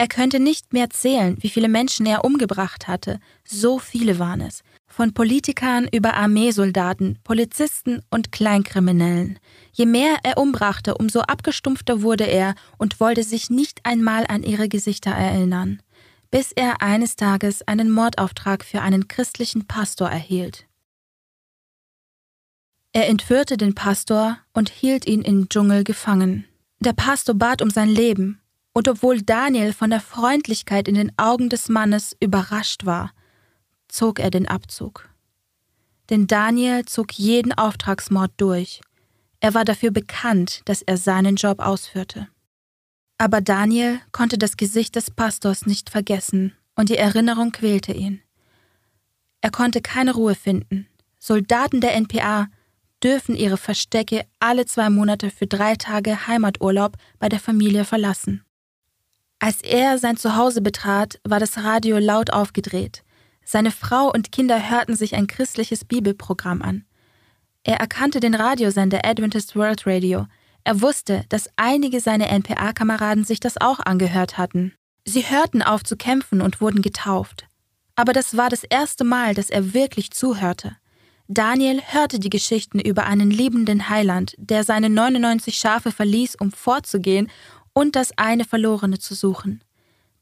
Er 0.00 0.08
könnte 0.08 0.40
nicht 0.40 0.72
mehr 0.72 0.88
zählen, 0.88 1.36
wie 1.40 1.50
viele 1.50 1.68
Menschen 1.68 2.06
er 2.06 2.24
umgebracht 2.24 2.88
hatte. 2.88 3.20
So 3.44 3.78
viele 3.78 4.18
waren 4.18 4.40
es. 4.40 4.62
Von 4.86 5.12
Politikern 5.12 5.86
über 5.92 6.14
Armeesoldaten, 6.14 7.18
Polizisten 7.22 8.00
und 8.08 8.32
Kleinkriminellen. 8.32 9.38
Je 9.72 9.84
mehr 9.84 10.16
er 10.22 10.38
umbrachte, 10.38 10.94
umso 10.94 11.20
abgestumpfter 11.20 12.00
wurde 12.00 12.24
er 12.24 12.54
und 12.78 12.98
wollte 12.98 13.22
sich 13.22 13.50
nicht 13.50 13.80
einmal 13.84 14.24
an 14.26 14.42
ihre 14.42 14.70
Gesichter 14.70 15.10
erinnern. 15.10 15.82
Bis 16.30 16.52
er 16.52 16.80
eines 16.80 17.16
Tages 17.16 17.60
einen 17.68 17.90
Mordauftrag 17.90 18.64
für 18.64 18.80
einen 18.80 19.06
christlichen 19.06 19.66
Pastor 19.66 20.08
erhielt. 20.08 20.66
Er 22.94 23.06
entführte 23.06 23.58
den 23.58 23.74
Pastor 23.74 24.38
und 24.54 24.70
hielt 24.70 25.04
ihn 25.04 25.20
im 25.20 25.50
Dschungel 25.50 25.84
gefangen. 25.84 26.46
Der 26.78 26.94
Pastor 26.94 27.34
bat 27.34 27.60
um 27.60 27.68
sein 27.68 27.90
Leben 27.90 28.39
und 28.72 28.88
obwohl 28.88 29.22
Daniel 29.22 29.72
von 29.72 29.90
der 29.90 30.00
Freundlichkeit 30.00 30.88
in 30.88 30.94
den 30.94 31.12
Augen 31.18 31.48
des 31.48 31.68
Mannes 31.68 32.16
überrascht 32.20 32.86
war, 32.86 33.12
zog 33.88 34.20
er 34.20 34.30
den 34.30 34.46
Abzug. 34.46 35.08
Denn 36.08 36.26
Daniel 36.26 36.84
zog 36.84 37.12
jeden 37.12 37.52
Auftragsmord 37.52 38.32
durch. 38.36 38.80
Er 39.40 39.54
war 39.54 39.64
dafür 39.64 39.90
bekannt, 39.90 40.62
dass 40.66 40.82
er 40.82 40.96
seinen 40.96 41.36
Job 41.36 41.60
ausführte. 41.60 42.28
Aber 43.18 43.40
Daniel 43.40 44.00
konnte 44.12 44.38
das 44.38 44.56
Gesicht 44.56 44.96
des 44.96 45.10
Pastors 45.10 45.66
nicht 45.66 45.90
vergessen 45.90 46.54
und 46.74 46.88
die 46.88 46.96
Erinnerung 46.96 47.52
quälte 47.52 47.92
ihn. 47.92 48.22
Er 49.40 49.50
konnte 49.50 49.80
keine 49.80 50.14
Ruhe 50.14 50.34
finden. 50.34 50.86
Soldaten 51.18 51.80
der 51.80 51.94
NPA 51.94 52.48
dürfen 53.02 53.34
ihre 53.34 53.56
Verstecke 53.56 54.26
alle 54.38 54.66
zwei 54.66 54.90
Monate 54.90 55.30
für 55.30 55.46
drei 55.46 55.74
Tage 55.74 56.26
Heimaturlaub 56.26 56.96
bei 57.18 57.28
der 57.28 57.40
Familie 57.40 57.84
verlassen. 57.84 58.44
Als 59.40 59.62
er 59.62 59.96
sein 59.96 60.18
Zuhause 60.18 60.60
betrat, 60.60 61.18
war 61.24 61.40
das 61.40 61.56
Radio 61.64 61.98
laut 61.98 62.30
aufgedreht. 62.30 63.02
Seine 63.42 63.70
Frau 63.70 64.12
und 64.12 64.32
Kinder 64.32 64.70
hörten 64.70 64.94
sich 64.94 65.14
ein 65.14 65.26
christliches 65.26 65.86
Bibelprogramm 65.86 66.60
an. 66.60 66.84
Er 67.64 67.76
erkannte 67.76 68.20
den 68.20 68.34
Radiosender 68.34 69.00
Adventist 69.02 69.56
World 69.56 69.86
Radio. 69.86 70.26
Er 70.62 70.82
wusste, 70.82 71.24
dass 71.30 71.48
einige 71.56 72.00
seiner 72.00 72.28
NPA-Kameraden 72.28 73.24
sich 73.24 73.40
das 73.40 73.58
auch 73.58 73.80
angehört 73.80 74.36
hatten. 74.36 74.74
Sie 75.06 75.22
hörten 75.22 75.62
auf 75.62 75.84
zu 75.84 75.96
kämpfen 75.96 76.42
und 76.42 76.60
wurden 76.60 76.82
getauft. 76.82 77.46
Aber 77.96 78.12
das 78.12 78.36
war 78.36 78.50
das 78.50 78.64
erste 78.64 79.04
Mal, 79.04 79.34
dass 79.34 79.48
er 79.48 79.72
wirklich 79.72 80.10
zuhörte. 80.10 80.76
Daniel 81.28 81.80
hörte 81.82 82.18
die 82.18 82.28
Geschichten 82.28 82.78
über 82.80 83.06
einen 83.06 83.30
liebenden 83.30 83.88
Heiland, 83.88 84.34
der 84.36 84.64
seine 84.64 84.90
99 84.90 85.56
Schafe 85.56 85.92
verließ, 85.92 86.34
um 86.34 86.50
fortzugehen 86.50 87.30
und 87.72 87.96
das 87.96 88.16
eine 88.16 88.44
Verlorene 88.44 88.98
zu 88.98 89.14
suchen. 89.14 89.62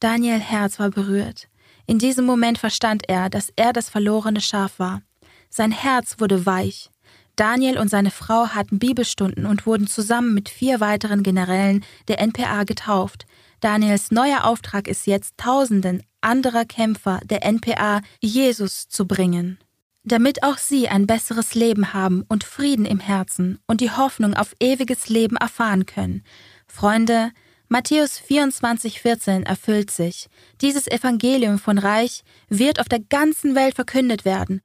Daniel 0.00 0.38
Herz 0.38 0.78
war 0.78 0.90
berührt. 0.90 1.48
In 1.86 1.98
diesem 1.98 2.26
Moment 2.26 2.58
verstand 2.58 3.08
er, 3.08 3.30
dass 3.30 3.52
er 3.56 3.72
das 3.72 3.88
verlorene 3.88 4.40
Schaf 4.40 4.78
war. 4.78 5.02
Sein 5.50 5.72
Herz 5.72 6.16
wurde 6.18 6.44
weich. 6.46 6.90
Daniel 7.36 7.78
und 7.78 7.88
seine 7.88 8.10
Frau 8.10 8.48
hatten 8.48 8.78
Bibelstunden 8.78 9.46
und 9.46 9.64
wurden 9.64 9.86
zusammen 9.86 10.34
mit 10.34 10.48
vier 10.48 10.80
weiteren 10.80 11.22
Generälen 11.22 11.84
der 12.08 12.20
NPA 12.20 12.64
getauft. 12.64 13.26
Daniels 13.60 14.10
neuer 14.10 14.44
Auftrag 14.44 14.88
ist 14.88 15.06
jetzt, 15.06 15.38
Tausenden 15.38 16.02
anderer 16.20 16.64
Kämpfer 16.64 17.20
der 17.24 17.44
NPA 17.44 18.02
Jesus 18.20 18.88
zu 18.88 19.06
bringen. 19.06 19.58
Damit 20.04 20.42
auch 20.42 20.58
sie 20.58 20.88
ein 20.88 21.06
besseres 21.06 21.54
Leben 21.54 21.92
haben 21.92 22.24
und 22.28 22.42
Frieden 22.42 22.86
im 22.86 22.98
Herzen 22.98 23.58
und 23.66 23.80
die 23.80 23.90
Hoffnung 23.90 24.34
auf 24.34 24.54
ewiges 24.58 25.08
Leben 25.08 25.36
erfahren 25.36 25.86
können. 25.86 26.24
Freunde, 26.68 27.32
Matthäus 27.68 28.20
24,14 28.20 29.44
erfüllt 29.44 29.90
sich. 29.90 30.28
Dieses 30.60 30.86
Evangelium 30.86 31.58
von 31.58 31.78
Reich 31.78 32.22
wird 32.48 32.80
auf 32.80 32.88
der 32.88 33.00
ganzen 33.00 33.54
Welt 33.54 33.74
verkündet 33.74 34.24
werden. 34.24 34.62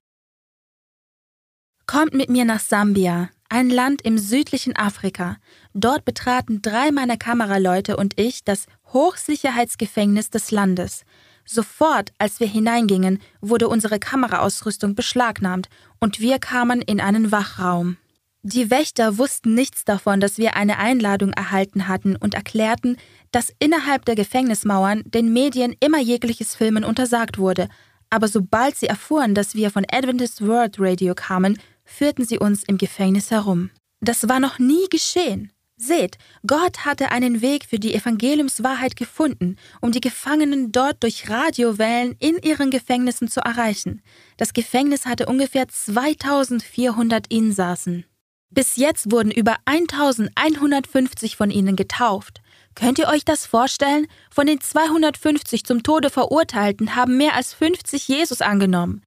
Kommt 1.86 2.14
mit 2.14 2.30
mir 2.30 2.46
nach 2.46 2.62
Sambia, 2.62 3.30
ein 3.50 3.70
Land 3.70 4.04
im 4.04 4.18
südlichen 4.18 4.76
Afrika. 4.76 5.38
Dort 5.74 6.06
betraten 6.06 6.62
drei 6.62 6.92
meiner 6.92 7.18
Kameraleute 7.18 7.98
und 7.98 8.18
ich 8.20 8.44
das 8.46 8.68
Hochsicherheitsgefängnis 8.94 10.30
des 10.30 10.52
Landes. 10.52 11.04
Sofort, 11.46 12.14
als 12.18 12.40
wir 12.40 12.48
hineingingen, 12.48 13.20
wurde 13.42 13.68
unsere 13.68 14.00
Kameraausrüstung 14.00 14.96
beschlagnahmt 14.96 15.68
und 16.00 16.22
wir 16.22 16.40
kamen 16.40 16.82
in 16.82 17.02
einen 17.02 17.32
Wachraum. 17.32 17.98
Die 18.46 18.70
Wächter 18.70 19.18
wussten 19.18 19.56
nichts 19.56 19.86
davon, 19.86 20.20
dass 20.20 20.38
wir 20.38 20.58
eine 20.58 20.78
Einladung 20.78 21.32
erhalten 21.32 21.88
hatten 21.88 22.18
und 22.18 22.34
erklärten, 22.34 22.98
dass 23.32 23.54
innerhalb 23.58 24.04
der 24.04 24.16
Gefängnismauern 24.16 25.04
den 25.06 25.32
Medien 25.32 25.74
immer 25.80 26.00
jegliches 26.00 26.54
Filmen 26.54 26.84
untersagt 26.84 27.38
wurde, 27.38 27.70
aber 28.10 28.28
sobald 28.28 28.76
sie 28.76 28.86
erfuhren, 28.86 29.34
dass 29.34 29.56
wir 29.56 29.72
von 29.72 29.86
Adventist 29.90 30.46
World 30.46 30.76
Radio 30.78 31.16
kamen, 31.16 31.58
führten 31.84 32.26
sie 32.26 32.38
uns 32.38 32.64
im 32.64 32.78
Gefängnis 32.78 33.32
herum. 33.32 33.72
Das 34.02 34.28
war 34.28 34.40
noch 34.40 34.60
nie 34.60 34.88
geschehen. 34.92 35.52
Seht, 35.78 36.18
Gott 36.46 36.86
hatte 36.86 37.10
einen 37.10 37.42
Weg 37.42 37.66
für 37.66 37.80
die 37.80 37.96
Evangeliumswahrheit 37.96 38.96
gefunden, 38.96 39.56
um 39.82 39.92
die 39.92 40.02
Gefangenen 40.02 40.72
dort 40.72 41.02
durch 41.02 41.30
Radiowellen 41.30 42.16
in 42.20 42.38
ihren 42.38 42.70
Gefängnissen 42.70 43.30
zu 43.30 43.40
erreichen. 43.40 44.02
Das 44.38 44.54
Gefängnis 44.54 45.06
hatte 45.06 45.26
ungefähr 45.26 45.68
2400 45.68 47.26
Insassen. 47.34 48.06
Bis 48.54 48.76
jetzt 48.76 49.12
wurden 49.12 49.32
über 49.32 49.58
1150 49.66 51.36
von 51.36 51.50
ihnen 51.50 51.76
getauft. 51.76 52.42
Könnt 52.76 53.00
ihr 53.00 53.08
euch 53.08 53.26
das 53.26 53.46
vorstellen? 53.48 54.08
Von 54.30 54.46
den 54.46 54.62
250 54.62 55.64
zum 55.64 55.82
Tode 55.82 56.12
Verurteilten 56.12 56.96
haben 56.96 57.18
mehr 57.18 57.36
als 57.36 57.54
50 57.54 58.08
Jesus 58.08 58.42
angenommen. 58.42 59.02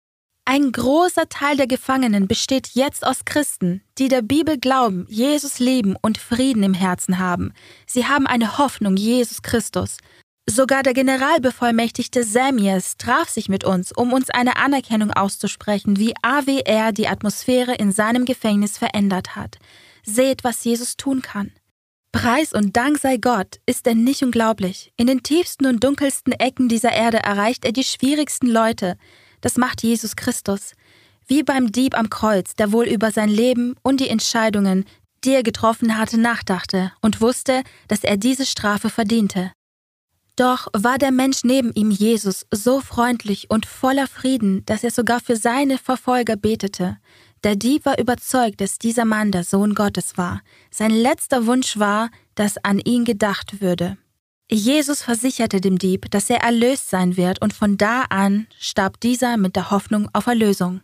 Ein 0.44 0.70
großer 0.70 1.28
Teil 1.28 1.56
der 1.56 1.66
Gefangenen 1.66 2.28
besteht 2.28 2.70
jetzt 2.74 3.04
aus 3.04 3.24
Christen, 3.24 3.82
die 3.98 4.08
der 4.08 4.22
Bibel 4.22 4.58
glauben, 4.58 5.06
Jesus 5.08 5.58
lieben 5.58 5.96
und 6.00 6.18
Frieden 6.18 6.62
im 6.62 6.74
Herzen 6.74 7.18
haben. 7.18 7.52
Sie 7.86 8.06
haben 8.06 8.28
eine 8.28 8.58
Hoffnung, 8.58 8.96
Jesus 8.96 9.42
Christus. 9.42 9.98
Sogar 10.48 10.84
der 10.84 10.94
Generalbevollmächtigte 10.94 12.22
Samies 12.22 12.96
traf 12.98 13.28
sich 13.28 13.48
mit 13.48 13.64
uns, 13.64 13.90
um 13.90 14.12
uns 14.12 14.30
eine 14.30 14.56
Anerkennung 14.56 15.10
auszusprechen, 15.10 15.98
wie 15.98 16.14
AWR 16.22 16.92
die 16.92 17.08
Atmosphäre 17.08 17.74
in 17.74 17.90
seinem 17.90 18.24
Gefängnis 18.24 18.78
verändert 18.78 19.34
hat. 19.34 19.58
Seht, 20.04 20.44
was 20.44 20.62
Jesus 20.62 20.96
tun 20.96 21.20
kann. 21.20 21.50
Preis 22.12 22.52
und 22.52 22.76
Dank 22.76 22.98
sei 22.98 23.16
Gott, 23.16 23.58
ist 23.66 23.88
er 23.88 23.96
nicht 23.96 24.22
unglaublich. 24.22 24.92
In 24.96 25.08
den 25.08 25.24
tiefsten 25.24 25.66
und 25.66 25.82
dunkelsten 25.82 26.32
Ecken 26.32 26.68
dieser 26.68 26.92
Erde 26.92 27.18
erreicht 27.18 27.64
er 27.64 27.72
die 27.72 27.84
schwierigsten 27.84 28.46
Leute. 28.46 28.96
Das 29.40 29.56
macht 29.56 29.82
Jesus 29.82 30.14
Christus. 30.14 30.74
Wie 31.26 31.42
beim 31.42 31.72
Dieb 31.72 31.98
am 31.98 32.08
Kreuz, 32.08 32.54
der 32.54 32.70
wohl 32.70 32.86
über 32.86 33.10
sein 33.10 33.28
Leben 33.28 33.74
und 33.82 34.00
die 34.00 34.08
Entscheidungen, 34.08 34.84
die 35.24 35.34
er 35.34 35.42
getroffen 35.42 35.98
hatte, 35.98 36.18
nachdachte 36.18 36.92
und 37.02 37.20
wusste, 37.20 37.64
dass 37.88 38.04
er 38.04 38.16
diese 38.16 38.46
Strafe 38.46 38.90
verdiente. 38.90 39.50
Doch 40.36 40.68
war 40.74 40.98
der 40.98 41.12
Mensch 41.12 41.44
neben 41.44 41.72
ihm 41.72 41.90
Jesus 41.90 42.46
so 42.50 42.80
freundlich 42.80 43.50
und 43.50 43.64
voller 43.64 44.06
Frieden, 44.06 44.64
dass 44.66 44.84
er 44.84 44.90
sogar 44.90 45.20
für 45.20 45.36
seine 45.36 45.78
Verfolger 45.78 46.36
betete. 46.36 46.98
Der 47.42 47.56
Dieb 47.56 47.86
war 47.86 47.98
überzeugt, 47.98 48.60
dass 48.60 48.78
dieser 48.78 49.06
Mann 49.06 49.32
der 49.32 49.44
Sohn 49.44 49.74
Gottes 49.74 50.18
war. 50.18 50.42
Sein 50.70 50.90
letzter 50.90 51.46
Wunsch 51.46 51.78
war, 51.78 52.10
dass 52.34 52.58
an 52.58 52.80
ihn 52.80 53.04
gedacht 53.04 53.60
würde. 53.60 53.96
Jesus 54.50 55.02
versicherte 55.02 55.60
dem 55.60 55.78
Dieb, 55.78 56.10
dass 56.10 56.30
er 56.30 56.42
erlöst 56.42 56.90
sein 56.90 57.16
wird, 57.16 57.40
und 57.42 57.52
von 57.52 57.76
da 57.78 58.02
an 58.10 58.46
starb 58.58 59.00
dieser 59.00 59.36
mit 59.38 59.56
der 59.56 59.70
Hoffnung 59.70 60.08
auf 60.12 60.26
Erlösung. 60.26 60.82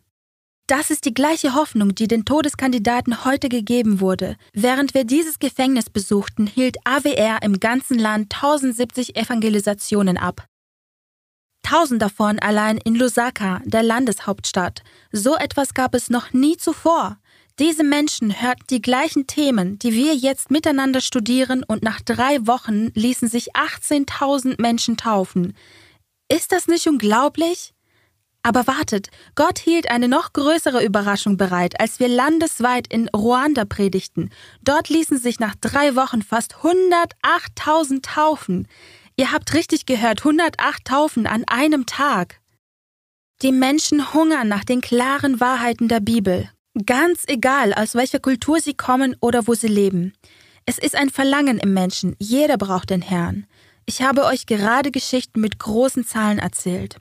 Das 0.66 0.90
ist 0.90 1.04
die 1.04 1.14
gleiche 1.14 1.54
Hoffnung, 1.54 1.94
die 1.94 2.08
den 2.08 2.24
Todeskandidaten 2.24 3.24
heute 3.24 3.48
gegeben 3.48 4.00
wurde. 4.00 4.36
Während 4.52 4.94
wir 4.94 5.04
dieses 5.04 5.38
Gefängnis 5.38 5.90
besuchten, 5.90 6.46
hielt 6.46 6.76
AWR 6.84 7.42
im 7.42 7.60
ganzen 7.60 7.98
Land 7.98 8.34
1070 8.34 9.16
Evangelisationen 9.16 10.16
ab. 10.16 10.46
Tausend 11.62 12.02
davon 12.02 12.38
allein 12.38 12.76
in 12.78 12.94
Lusaka, 12.94 13.60
der 13.64 13.82
Landeshauptstadt. 13.82 14.82
So 15.10 15.36
etwas 15.36 15.74
gab 15.74 15.94
es 15.94 16.10
noch 16.10 16.32
nie 16.32 16.56
zuvor. 16.56 17.18
Diese 17.58 17.84
Menschen 17.84 18.40
hörten 18.40 18.64
die 18.70 18.82
gleichen 18.82 19.26
Themen, 19.26 19.78
die 19.78 19.92
wir 19.92 20.14
jetzt 20.14 20.50
miteinander 20.50 21.00
studieren, 21.00 21.62
und 21.62 21.82
nach 21.82 22.00
drei 22.00 22.46
Wochen 22.46 22.88
ließen 22.94 23.28
sich 23.28 23.54
18.000 23.54 24.60
Menschen 24.60 24.96
taufen. 24.96 25.54
Ist 26.28 26.52
das 26.52 26.66
nicht 26.66 26.86
unglaublich? 26.88 27.74
Aber 28.42 28.66
wartet, 28.66 29.08
Gott 29.36 29.60
hielt 29.60 29.90
eine 29.90 30.08
noch 30.08 30.32
größere 30.32 30.84
Überraschung 30.84 31.36
bereit, 31.36 31.78
als 31.80 32.00
wir 32.00 32.08
landesweit 32.08 32.92
in 32.92 33.08
Ruanda 33.08 33.64
predigten. 33.64 34.30
Dort 34.62 34.88
ließen 34.88 35.18
sich 35.18 35.38
nach 35.38 35.54
drei 35.60 35.94
Wochen 35.94 36.22
fast 36.22 36.56
108.000 36.56 38.02
taufen. 38.02 38.66
Ihr 39.16 39.30
habt 39.30 39.54
richtig 39.54 39.86
gehört, 39.86 40.20
108 40.20 40.84
Taufen 40.84 41.26
an 41.26 41.44
einem 41.46 41.86
Tag. 41.86 42.40
Die 43.42 43.52
Menschen 43.52 44.12
hungern 44.12 44.48
nach 44.48 44.64
den 44.64 44.80
klaren 44.80 45.38
Wahrheiten 45.38 45.88
der 45.88 46.00
Bibel. 46.00 46.50
Ganz 46.86 47.24
egal, 47.26 47.74
aus 47.74 47.94
welcher 47.94 48.18
Kultur 48.18 48.60
sie 48.60 48.74
kommen 48.74 49.14
oder 49.20 49.46
wo 49.46 49.54
sie 49.54 49.68
leben. 49.68 50.14
Es 50.64 50.78
ist 50.78 50.96
ein 50.96 51.10
Verlangen 51.10 51.58
im 51.58 51.74
Menschen, 51.74 52.16
jeder 52.18 52.56
braucht 52.56 52.90
den 52.90 53.02
Herrn. 53.02 53.46
Ich 53.84 54.00
habe 54.02 54.24
euch 54.24 54.46
gerade 54.46 54.90
Geschichten 54.90 55.40
mit 55.40 55.58
großen 55.58 56.06
Zahlen 56.06 56.38
erzählt. 56.38 56.96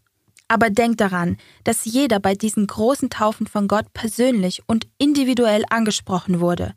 Aber 0.52 0.70
denkt 0.70 1.00
daran, 1.00 1.38
dass 1.64 1.86
jeder 1.86 2.20
bei 2.20 2.34
diesen 2.34 2.68
großen 2.68 3.10
Taufen 3.10 3.48
von 3.48 3.70
Gott 3.70 3.94
persönlich 3.94 4.64
und 4.68 4.86
individuell 4.98 5.64
angesprochen 5.70 6.42
wurde. 6.42 6.74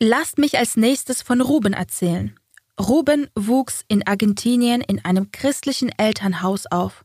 Lasst 0.00 0.38
mich 0.38 0.56
als 0.56 0.76
nächstes 0.76 1.20
von 1.20 1.40
Ruben 1.40 1.72
erzählen. 1.72 2.38
Ruben 2.80 3.26
wuchs 3.34 3.84
in 3.88 4.06
Argentinien 4.06 4.82
in 4.82 5.04
einem 5.04 5.32
christlichen 5.32 5.90
Elternhaus 5.98 6.66
auf. 6.66 7.04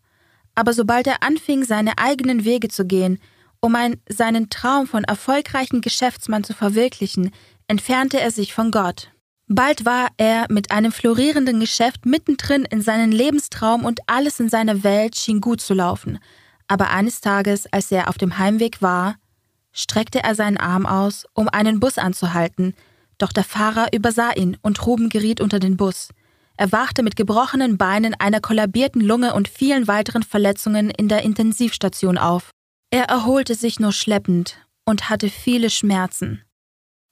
Aber 0.53 0.71
sobald 0.73 1.07
er 1.07 1.23
anfing, 1.23 1.63
seine 1.63 1.97
eigenen 1.97 2.45
Wege 2.45 2.67
zu 2.67 2.85
gehen, 2.85 3.17
um 3.59 3.73
ein, 3.73 3.99
seinen 4.07 4.51
Traum 4.51 4.85
von 4.85 5.03
erfolgreichen 5.03 5.81
Geschäftsmann 5.81 6.43
zu 6.43 6.53
verwirklichen, 6.53 7.31
entfernte 7.67 8.19
er 8.19 8.29
sich 8.29 8.53
von 8.53 8.69
Gott. 8.69 9.09
Bald 9.51 9.83
war 9.83 10.09
er 10.17 10.45
mit 10.49 10.69
einem 10.69 10.91
florierenden 10.91 11.59
Geschäft 11.59 12.05
mittendrin 12.05 12.65
in 12.65 12.83
seinen 12.83 13.11
Lebenstraum 13.11 13.83
und 13.83 13.99
alles 14.05 14.39
in 14.39 14.47
seiner 14.47 14.83
Welt 14.83 15.15
schien 15.15 15.41
gut 15.41 15.59
zu 15.59 15.73
laufen. 15.73 16.19
Aber 16.67 16.91
eines 16.91 17.19
Tages, 17.19 17.65
als 17.73 17.91
er 17.91 18.09
auf 18.09 18.19
dem 18.19 18.37
Heimweg 18.37 18.83
war, 18.83 19.15
streckte 19.73 20.21
er 20.21 20.35
seinen 20.35 20.57
Arm 20.57 20.85
aus, 20.85 21.25
um 21.33 21.49
einen 21.49 21.79
Bus 21.79 21.97
anzuhalten, 21.97 22.75
doch 23.17 23.31
der 23.31 23.43
Fahrer 23.43 23.87
übersah 23.91 24.33
ihn 24.33 24.55
und 24.61 24.85
Ruben 24.85 25.09
geriet 25.09 25.41
unter 25.41 25.59
den 25.59 25.77
Bus. 25.77 26.09
Er 26.55 26.71
wachte 26.71 27.01
mit 27.01 27.15
gebrochenen 27.15 27.79
Beinen, 27.79 28.13
einer 28.13 28.41
kollabierten 28.41 29.01
Lunge 29.01 29.33
und 29.33 29.47
vielen 29.47 29.87
weiteren 29.87 30.21
Verletzungen 30.21 30.91
in 30.91 31.07
der 31.07 31.23
Intensivstation 31.23 32.19
auf. 32.19 32.51
Er 32.91 33.05
erholte 33.05 33.55
sich 33.55 33.79
nur 33.79 33.93
schleppend 33.93 34.57
und 34.85 35.09
hatte 35.09 35.29
viele 35.29 35.71
Schmerzen. 35.71 36.43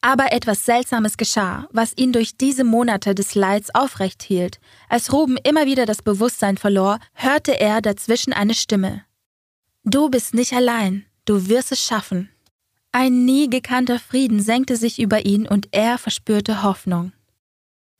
Aber 0.08 0.32
etwas 0.32 0.64
Seltsames 0.64 1.18
geschah, 1.18 1.68
was 1.74 1.92
ihn 1.98 2.14
durch 2.14 2.38
diese 2.38 2.64
Monate 2.64 3.14
des 3.14 3.36
Leids 3.36 3.76
aufrecht 3.76 4.24
hielt. 4.24 4.62
Als 4.88 5.12
Ruben 5.12 5.36
immer 5.44 5.66
wieder 5.66 5.86
das 5.86 6.02
Bewusstsein 6.02 6.56
verlor, 6.56 7.00
hörte 7.12 7.60
er 7.60 7.82
dazwischen 7.82 8.32
eine 8.32 8.54
Stimme. 8.54 9.04
Du 9.84 10.10
bist 10.10 10.34
nicht 10.34 10.54
allein, 10.54 11.06
du 11.26 11.50
wirst 11.50 11.74
es 11.74 11.84
schaffen. 11.84 12.30
Ein 12.94 13.26
nie 13.26 13.50
gekannter 13.50 14.00
Frieden 14.00 14.40
senkte 14.40 14.78
sich 14.78 14.98
über 14.98 15.26
ihn 15.26 15.46
und 15.46 15.68
er 15.74 15.98
verspürte 15.98 16.64
Hoffnung. 16.64 17.12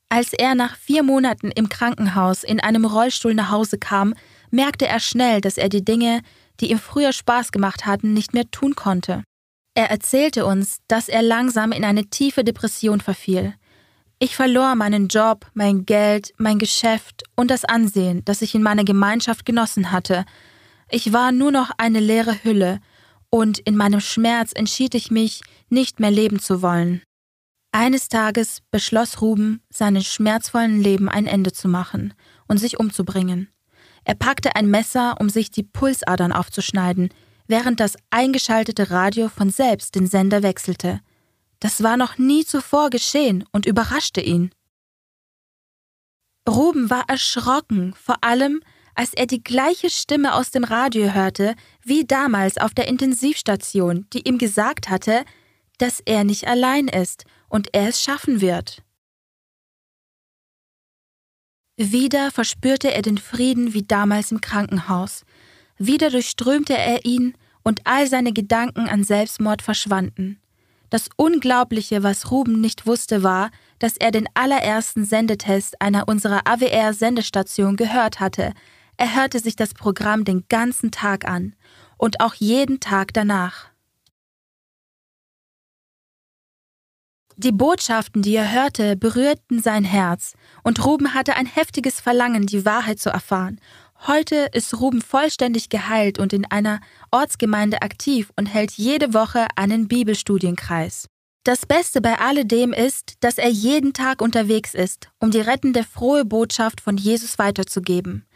Als 0.08 0.32
er 0.32 0.54
nach 0.54 0.76
vier 0.76 1.02
Monaten 1.02 1.50
im 1.50 1.68
Krankenhaus 1.68 2.42
in 2.42 2.58
einem 2.58 2.86
Rollstuhl 2.86 3.34
nach 3.34 3.50
Hause 3.50 3.76
kam, 3.76 4.14
merkte 4.50 4.86
er 4.86 5.00
schnell, 5.00 5.42
dass 5.42 5.58
er 5.58 5.68
die 5.68 5.84
Dinge, 5.84 6.22
die 6.60 6.70
ihm 6.70 6.78
früher 6.78 7.12
Spaß 7.12 7.52
gemacht 7.52 7.84
hatten, 7.84 8.14
nicht 8.14 8.32
mehr 8.32 8.50
tun 8.50 8.74
konnte. 8.74 9.24
Er 9.78 9.92
erzählte 9.92 10.44
uns, 10.44 10.78
dass 10.88 11.08
er 11.08 11.22
langsam 11.22 11.70
in 11.70 11.84
eine 11.84 12.06
tiefe 12.06 12.42
Depression 12.42 13.00
verfiel. 13.00 13.54
Ich 14.18 14.34
verlor 14.34 14.74
meinen 14.74 15.06
Job, 15.06 15.46
mein 15.54 15.86
Geld, 15.86 16.32
mein 16.36 16.58
Geschäft 16.58 17.22
und 17.36 17.48
das 17.48 17.64
Ansehen, 17.64 18.24
das 18.24 18.42
ich 18.42 18.56
in 18.56 18.62
meiner 18.64 18.82
Gemeinschaft 18.82 19.46
genossen 19.46 19.92
hatte. 19.92 20.24
Ich 20.90 21.12
war 21.12 21.30
nur 21.30 21.52
noch 21.52 21.70
eine 21.78 22.00
leere 22.00 22.42
Hülle, 22.42 22.80
und 23.30 23.60
in 23.60 23.76
meinem 23.76 24.00
Schmerz 24.00 24.50
entschied 24.52 24.96
ich 24.96 25.12
mich, 25.12 25.42
nicht 25.68 26.00
mehr 26.00 26.10
leben 26.10 26.40
zu 26.40 26.60
wollen. 26.60 27.00
Eines 27.70 28.08
Tages 28.08 28.62
beschloss 28.72 29.20
Ruben, 29.20 29.62
seinem 29.70 30.02
schmerzvollen 30.02 30.82
Leben 30.82 31.08
ein 31.08 31.28
Ende 31.28 31.52
zu 31.52 31.68
machen 31.68 32.14
und 32.48 32.58
sich 32.58 32.80
umzubringen. 32.80 33.48
Er 34.02 34.16
packte 34.16 34.56
ein 34.56 34.68
Messer, 34.68 35.20
um 35.20 35.28
sich 35.28 35.52
die 35.52 35.62
Pulsadern 35.62 36.32
aufzuschneiden, 36.32 37.10
während 37.48 37.80
das 37.80 37.96
eingeschaltete 38.10 38.90
Radio 38.90 39.28
von 39.28 39.50
selbst 39.50 39.94
den 39.96 40.06
Sender 40.06 40.42
wechselte. 40.42 41.00
Das 41.58 41.82
war 41.82 41.96
noch 41.96 42.18
nie 42.18 42.44
zuvor 42.44 42.90
geschehen 42.90 43.44
und 43.50 43.66
überraschte 43.66 44.20
ihn. 44.20 44.52
Ruben 46.48 46.88
war 46.88 47.08
erschrocken, 47.08 47.94
vor 47.94 48.22
allem 48.22 48.60
als 48.94 49.14
er 49.14 49.26
die 49.26 49.42
gleiche 49.42 49.90
Stimme 49.90 50.34
aus 50.34 50.50
dem 50.50 50.64
Radio 50.64 51.12
hörte 51.14 51.54
wie 51.84 52.04
damals 52.04 52.58
auf 52.58 52.74
der 52.74 52.88
Intensivstation, 52.88 54.06
die 54.12 54.26
ihm 54.26 54.38
gesagt 54.38 54.88
hatte, 54.88 55.24
dass 55.78 56.00
er 56.00 56.24
nicht 56.24 56.48
allein 56.48 56.88
ist 56.88 57.24
und 57.48 57.68
er 57.74 57.88
es 57.88 58.02
schaffen 58.02 58.40
wird. 58.40 58.82
Wieder 61.76 62.32
verspürte 62.32 62.92
er 62.92 63.02
den 63.02 63.18
Frieden 63.18 63.72
wie 63.72 63.84
damals 63.84 64.32
im 64.32 64.40
Krankenhaus. 64.40 65.24
Wieder 65.78 66.10
durchströmte 66.10 66.76
er 66.76 67.04
ihn 67.04 67.34
und 67.62 67.80
all 67.84 68.06
seine 68.06 68.32
Gedanken 68.32 68.88
an 68.88 69.04
Selbstmord 69.04 69.62
verschwanden. 69.62 70.40
Das 70.90 71.08
Unglaubliche, 71.16 72.02
was 72.02 72.30
Ruben 72.30 72.60
nicht 72.60 72.86
wusste, 72.86 73.22
war, 73.22 73.50
dass 73.78 73.96
er 73.96 74.10
den 74.10 74.26
allerersten 74.34 75.04
Sendetest 75.04 75.80
einer 75.80 76.08
unserer 76.08 76.46
AWR-Sendestation 76.46 77.76
gehört 77.76 78.20
hatte. 78.20 78.54
Er 78.96 79.14
hörte 79.14 79.38
sich 79.38 79.54
das 79.54 79.74
Programm 79.74 80.24
den 80.24 80.44
ganzen 80.48 80.90
Tag 80.90 81.28
an 81.28 81.54
und 81.98 82.20
auch 82.20 82.34
jeden 82.34 82.80
Tag 82.80 83.12
danach. 83.12 83.68
Die 87.36 87.52
Botschaften, 87.52 88.22
die 88.22 88.34
er 88.34 88.50
hörte, 88.50 88.96
berührten 88.96 89.62
sein 89.62 89.84
Herz, 89.84 90.34
und 90.64 90.84
Ruben 90.84 91.14
hatte 91.14 91.36
ein 91.36 91.46
heftiges 91.46 92.00
Verlangen, 92.00 92.46
die 92.46 92.64
Wahrheit 92.64 92.98
zu 92.98 93.10
erfahren. 93.10 93.60
Heute 94.06 94.48
ist 94.52 94.80
Ruben 94.80 95.02
vollständig 95.02 95.68
geheilt 95.70 96.18
und 96.18 96.32
in 96.32 96.44
einer 96.44 96.80
Ortsgemeinde 97.10 97.82
aktiv 97.82 98.32
und 98.36 98.46
hält 98.46 98.72
jede 98.72 99.12
Woche 99.12 99.46
einen 99.56 99.88
Bibelstudienkreis. 99.88 101.08
Das 101.44 101.66
Beste 101.66 102.00
bei 102.00 102.18
alledem 102.18 102.72
ist, 102.72 103.14
dass 103.20 103.38
er 103.38 103.48
jeden 103.48 103.92
Tag 103.94 104.22
unterwegs 104.22 104.74
ist, 104.74 105.08
um 105.18 105.30
die 105.30 105.40
rettende 105.40 105.82
frohe 105.82 106.24
Botschaft 106.24 106.80
von 106.80 106.96
Jesus 106.96 107.38
weiterzugeben. 107.38 108.26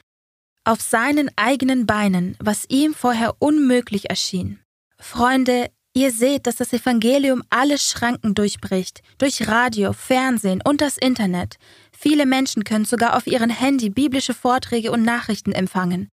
Auf 0.65 0.81
seinen 0.81 1.31
eigenen 1.37 1.87
Beinen, 1.87 2.37
was 2.41 2.65
ihm 2.69 2.95
vorher 2.95 3.35
unmöglich 3.39 4.11
erschien. 4.11 4.61
Freunde, 4.99 5.71
Ihr 5.95 6.11
seht, 6.11 6.47
dass 6.47 6.57
das 6.57 6.73
Evangelium 6.73 7.43
alle 7.51 7.77
Schranken 7.77 8.35
durchbricht, 8.35 9.03
durch 9.19 9.47
Radio, 9.47 9.93
Fernsehen 9.93 10.63
und 10.65 10.81
das 10.81 10.97
Internet. 10.97 11.57
Viele 11.93 12.25
Menschen 12.25 12.65
können 12.65 12.87
sogar 12.87 13.17
auf 13.17 13.27
ihren 13.27 13.51
Handy 13.51 13.91
biblische 13.91 14.33
Vorträge 14.33 14.91
und 14.91 15.03
Nachrichten 15.03 15.53
empfangen. 15.53 16.09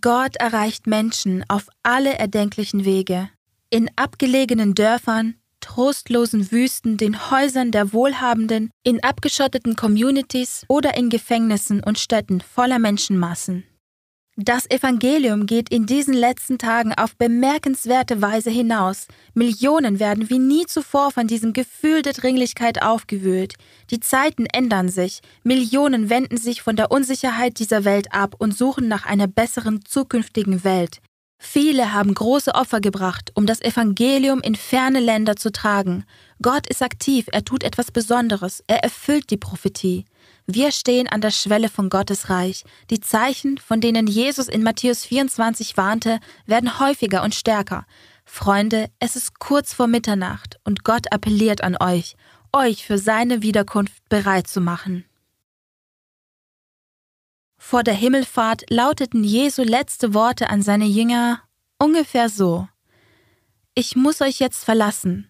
Gott 0.00 0.36
erreicht 0.36 0.86
Menschen 0.86 1.44
auf 1.48 1.68
alle 1.82 2.18
erdenklichen 2.18 2.84
Wege. 2.84 3.30
In 3.70 3.90
abgelegenen 3.96 4.74
Dörfern, 4.74 5.34
trostlosen 5.60 6.52
Wüsten, 6.52 6.98
den 6.98 7.30
Häusern 7.30 7.72
der 7.72 7.92
Wohlhabenden, 7.92 8.70
in 8.84 9.02
abgeschotteten 9.02 9.74
Communities 9.74 10.64
oder 10.68 10.96
in 10.96 11.08
Gefängnissen 11.08 11.82
und 11.82 11.98
Städten 11.98 12.40
voller 12.40 12.78
Menschenmassen. 12.78 13.64
Das 14.40 14.70
Evangelium 14.70 15.46
geht 15.46 15.68
in 15.68 15.86
diesen 15.86 16.14
letzten 16.14 16.58
Tagen 16.58 16.94
auf 16.94 17.16
bemerkenswerte 17.16 18.22
Weise 18.22 18.50
hinaus. 18.50 19.08
Millionen 19.34 19.98
werden 19.98 20.30
wie 20.30 20.38
nie 20.38 20.64
zuvor 20.64 21.10
von 21.10 21.26
diesem 21.26 21.52
Gefühl 21.52 22.02
der 22.02 22.12
Dringlichkeit 22.12 22.80
aufgewühlt. 22.80 23.54
Die 23.90 23.98
Zeiten 23.98 24.46
ändern 24.46 24.90
sich. 24.90 25.22
Millionen 25.42 26.08
wenden 26.08 26.36
sich 26.36 26.62
von 26.62 26.76
der 26.76 26.92
Unsicherheit 26.92 27.58
dieser 27.58 27.84
Welt 27.84 28.12
ab 28.12 28.36
und 28.38 28.56
suchen 28.56 28.86
nach 28.86 29.06
einer 29.06 29.26
besseren 29.26 29.84
zukünftigen 29.84 30.62
Welt. 30.62 31.00
Viele 31.40 31.92
haben 31.92 32.14
große 32.14 32.54
Opfer 32.54 32.80
gebracht, 32.80 33.32
um 33.34 33.44
das 33.44 33.60
Evangelium 33.60 34.40
in 34.40 34.54
ferne 34.54 35.00
Länder 35.00 35.34
zu 35.34 35.50
tragen. 35.50 36.04
Gott 36.40 36.68
ist 36.68 36.82
aktiv, 36.82 37.26
er 37.32 37.44
tut 37.44 37.64
etwas 37.64 37.90
Besonderes, 37.90 38.62
er 38.68 38.84
erfüllt 38.84 39.30
die 39.30 39.36
Prophetie. 39.36 40.04
Wir 40.50 40.72
stehen 40.72 41.08
an 41.08 41.20
der 41.20 41.30
Schwelle 41.30 41.68
von 41.68 41.90
Gottes 41.90 42.30
Reich. 42.30 42.64
Die 42.88 43.00
Zeichen, 43.00 43.58
von 43.58 43.82
denen 43.82 44.06
Jesus 44.06 44.48
in 44.48 44.62
Matthäus 44.62 45.04
24 45.04 45.76
warnte, 45.76 46.20
werden 46.46 46.80
häufiger 46.80 47.22
und 47.22 47.34
stärker. 47.34 47.86
Freunde, 48.24 48.90
es 48.98 49.14
ist 49.14 49.40
kurz 49.40 49.74
vor 49.74 49.88
Mitternacht 49.88 50.58
und 50.64 50.84
Gott 50.84 51.12
appelliert 51.12 51.62
an 51.62 51.76
euch, 51.78 52.16
euch 52.50 52.86
für 52.86 52.96
seine 52.96 53.42
Wiederkunft 53.42 54.08
bereit 54.08 54.46
zu 54.46 54.62
machen. 54.62 55.04
Vor 57.58 57.82
der 57.82 57.94
Himmelfahrt 57.94 58.70
lauteten 58.70 59.24
Jesu 59.24 59.62
letzte 59.62 60.14
Worte 60.14 60.48
an 60.48 60.62
seine 60.62 60.86
Jünger 60.86 61.42
ungefähr 61.78 62.30
so 62.30 62.66
Ich 63.74 63.96
muss 63.96 64.22
euch 64.22 64.38
jetzt 64.38 64.64
verlassen, 64.64 65.28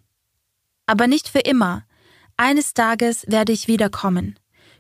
aber 0.86 1.08
nicht 1.08 1.28
für 1.28 1.40
immer. 1.40 1.84
Eines 2.36 2.72
Tages 2.72 3.24
werde 3.26 3.50
ich 3.50 3.66
wiederkommen. 3.66 4.38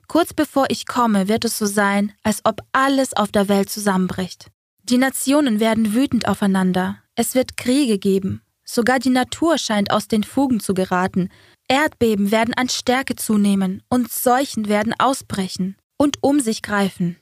Kurz 0.08 0.32
bevor 0.32 0.66
ich 0.70 0.86
komme, 0.86 1.28
wird 1.28 1.44
es 1.44 1.58
so 1.58 1.66
sein, 1.66 2.12
als 2.22 2.40
ob 2.44 2.62
alles 2.72 3.14
auf 3.14 3.30
der 3.30 3.48
Welt 3.48 3.70
zusammenbricht. 3.70 4.50
Die 4.82 4.98
Nationen 4.98 5.60
werden 5.60 5.94
wütend 5.94 6.26
aufeinander, 6.26 6.96
es 7.14 7.34
wird 7.34 7.58
Kriege 7.58 7.98
geben, 7.98 8.42
sogar 8.64 8.98
die 8.98 9.10
Natur 9.10 9.58
scheint 9.58 9.90
aus 9.90 10.08
den 10.08 10.24
Fugen 10.24 10.60
zu 10.60 10.72
geraten, 10.72 11.28
Erdbeben 11.68 12.30
werden 12.30 12.54
an 12.54 12.70
Stärke 12.70 13.14
zunehmen 13.16 13.82
und 13.90 14.10
Seuchen 14.10 14.68
werden 14.68 14.94
ausbrechen 14.98 15.76
und 15.98 16.22
um 16.22 16.40
sich 16.40 16.62
greifen. 16.62 17.18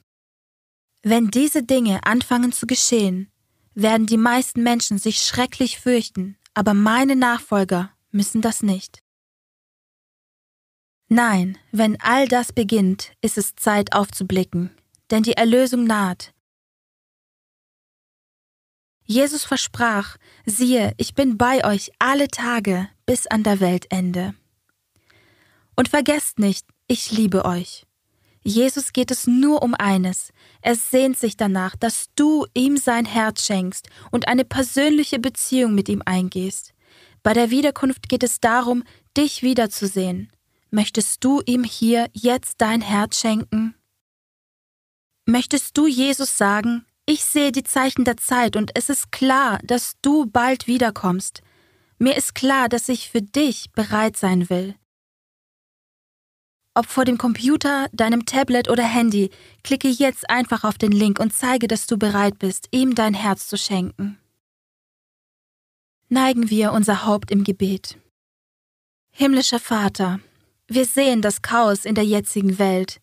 Wenn 1.03 1.29
diese 1.33 1.65
Dinge 1.65 2.01
anfangen 2.05 2.53
zu 2.53 2.67
geschehen, 2.67 3.29
werden 3.75 4.07
die 4.07 4.17
meisten 4.17 4.63
Menschen 4.63 4.99
sich 4.99 5.19
schrecklich 5.19 5.81
fürchten, 5.81 6.37
aber 6.55 6.75
meine 6.75 7.17
Nachfolger 7.17 7.91
müssen 8.13 8.41
das 8.41 8.63
nicht. 8.63 9.03
Nein, 11.09 11.57
wenn 11.71 12.01
all 12.01 12.27
das 12.27 12.53
beginnt, 12.53 13.13
ist 13.21 13.39
es 13.39 13.55
Zeit 13.55 13.93
aufzublicken, 13.93 14.71
denn 15.11 15.23
die 15.23 15.35
Erlösung 15.35 15.85
naht. 15.85 16.33
Jesus 19.05 19.45
versprach, 19.45 20.17
siehe, 20.47 20.93
ich 20.97 21.15
bin 21.15 21.39
bei 21.39 21.65
euch 21.65 21.93
alle 22.01 22.27
Tage 22.27 22.89
bis 23.07 23.29
an 23.29 23.45
der 23.45 23.61
Weltende. 23.61 24.35
Und 25.77 25.89
vergesst 25.89 26.41
nicht, 26.41 26.67
ich 26.89 27.13
liebe 27.13 27.45
euch. 27.45 27.87
Jesus 28.43 28.93
geht 28.93 29.11
es 29.11 29.27
nur 29.27 29.63
um 29.63 29.75
eines. 29.75 30.33
Er 30.61 30.75
sehnt 30.75 31.19
sich 31.19 31.37
danach, 31.37 31.77
dass 31.77 32.07
du 32.17 32.47
ihm 32.55 32.77
sein 32.77 33.05
Herz 33.05 33.45
schenkst 33.45 33.89
und 34.11 34.27
eine 34.27 34.45
persönliche 34.45 35.19
Beziehung 35.19 35.75
mit 35.75 35.89
ihm 35.89 36.03
eingehst. 36.05 36.73
Bei 37.23 37.33
der 37.33 37.51
Wiederkunft 37.51 38.09
geht 38.09 38.23
es 38.23 38.41
darum, 38.41 38.85
dich 39.17 39.43
wiederzusehen, 39.43 40.31
Möchtest 40.71 41.23
du 41.25 41.43
ihm 41.47 41.65
hier 41.65 42.09
jetzt 42.13 42.61
dein 42.61 42.81
Herz 42.81 43.21
schenken? 43.21 43.75
Möchtest 45.25 45.77
du 45.77 45.87
Jesus 45.87 46.37
sagen, 46.37 46.85
ich 47.07 47.25
sehe 47.25 47.53
die 47.53 47.63
Zeichen 47.63 48.05
der 48.05 48.17
Zeit 48.17 48.57
und 48.57 48.73
es 48.75 48.89
ist 48.89 49.13
klar, 49.13 49.61
dass 49.63 49.95
du 50.03 50.27
bald 50.27 50.67
wiederkommst. 50.67 51.41
Mir 51.99 52.17
ist 52.17 52.35
klar, 52.35 52.69
dass 52.69 52.89
ich 52.89 53.11
für 53.11 53.23
dich 53.23 53.71
bereit 53.73 54.17
sein 54.17 54.51
will. 54.51 54.75
Ob 56.75 56.87
vor 56.87 57.05
dem 57.05 57.17
Computer, 57.17 57.89
deinem 57.93 58.27
Tablet 58.27 58.69
oder 58.69 58.83
Handy, 58.83 59.31
klicke 59.65 59.89
jetzt 59.89 60.29
einfach 60.29 60.63
auf 60.63 60.77
den 60.77 60.93
Link 60.93 61.19
und 61.19 61.33
zeige, 61.33 61.69
dass 61.69 61.87
du 61.87 61.97
bereit 61.97 62.39
bist, 62.39 62.69
ihm 62.71 62.95
dein 62.95 63.15
Herz 63.15 63.49
zu 63.49 63.57
schenken. 63.57 64.19
Neigen 66.09 66.51
wir 66.51 66.73
unser 66.73 67.07
Haupt 67.07 67.31
im 67.31 67.45
Gebet. 67.45 67.99
Himmlischer 69.11 69.59
Vater, 69.59 70.21
wir 70.69 70.85
sehen 70.85 71.23
das 71.23 71.43
Chaos 71.43 71.85
in 71.85 71.95
der 71.95 72.05
jetzigen 72.05 72.59
Welt, 72.59 73.01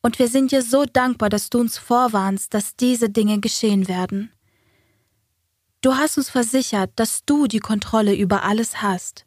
und 0.00 0.18
wir 0.18 0.28
sind 0.28 0.52
dir 0.52 0.62
so 0.62 0.84
dankbar, 0.84 1.28
dass 1.28 1.50
du 1.50 1.58
uns 1.58 1.76
vorwarnst, 1.76 2.54
dass 2.54 2.76
diese 2.76 3.10
Dinge 3.10 3.40
geschehen 3.40 3.88
werden. 3.88 4.30
Du 5.80 5.96
hast 5.96 6.18
uns 6.18 6.30
versichert, 6.30 6.90
dass 6.96 7.24
du 7.24 7.46
die 7.46 7.60
Kontrolle 7.60 8.14
über 8.14 8.44
alles 8.44 8.82
hast. 8.82 9.26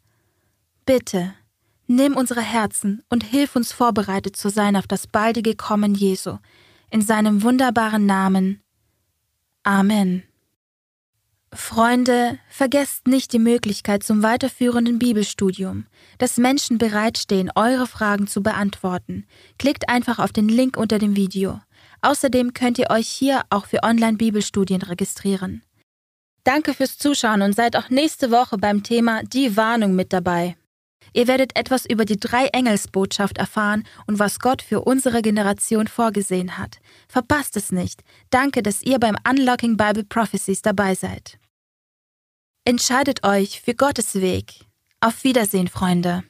Bitte, 0.84 1.34
nimm 1.86 2.16
unsere 2.16 2.40
Herzen 2.40 3.02
und 3.08 3.24
hilf 3.24 3.54
uns 3.56 3.72
vorbereitet 3.72 4.36
zu 4.36 4.48
sein 4.48 4.76
auf 4.76 4.86
das 4.86 5.06
baldige 5.06 5.54
Kommen 5.54 5.94
Jesu. 5.94 6.38
In 6.90 7.00
seinem 7.00 7.42
wunderbaren 7.42 8.04
Namen. 8.04 8.62
Amen. 9.62 10.24
Freunde, 11.54 12.38
vergesst 12.48 13.06
nicht 13.06 13.32
die 13.34 13.38
Möglichkeit 13.38 14.02
zum 14.02 14.22
weiterführenden 14.22 14.98
Bibelstudium, 14.98 15.86
dass 16.16 16.38
Menschen 16.38 16.78
bereitstehen, 16.78 17.50
eure 17.54 17.86
Fragen 17.86 18.26
zu 18.26 18.42
beantworten. 18.42 19.26
Klickt 19.58 19.90
einfach 19.90 20.18
auf 20.18 20.32
den 20.32 20.48
Link 20.48 20.78
unter 20.78 20.98
dem 20.98 21.14
Video. 21.14 21.60
Außerdem 22.00 22.54
könnt 22.54 22.78
ihr 22.78 22.90
euch 22.90 23.06
hier 23.06 23.42
auch 23.50 23.66
für 23.66 23.82
Online-Bibelstudien 23.82 24.80
registrieren. 24.80 25.62
Danke 26.44 26.72
fürs 26.72 26.96
Zuschauen 26.96 27.42
und 27.42 27.54
seid 27.54 27.76
auch 27.76 27.90
nächste 27.90 28.30
Woche 28.30 28.56
beim 28.56 28.82
Thema 28.82 29.22
Die 29.22 29.54
Warnung 29.56 29.94
mit 29.94 30.12
dabei. 30.12 30.56
Ihr 31.12 31.28
werdet 31.28 31.54
etwas 31.54 31.84
über 31.84 32.06
die 32.06 32.18
Drei-Engels-Botschaft 32.18 33.36
erfahren 33.36 33.84
und 34.06 34.18
was 34.18 34.40
Gott 34.40 34.62
für 34.62 34.80
unsere 34.80 35.20
Generation 35.20 35.86
vorgesehen 35.86 36.56
hat. 36.56 36.78
Verpasst 37.08 37.58
es 37.58 37.70
nicht. 37.70 38.02
Danke, 38.30 38.62
dass 38.62 38.82
ihr 38.82 38.98
beim 38.98 39.16
Unlocking 39.28 39.76
Bible 39.76 40.04
Prophecies 40.04 40.62
dabei 40.62 40.94
seid. 40.94 41.38
Entscheidet 42.64 43.24
euch 43.24 43.60
für 43.60 43.74
Gottes 43.74 44.14
Weg. 44.14 44.66
Auf 45.00 45.24
Wiedersehen, 45.24 45.66
Freunde. 45.66 46.22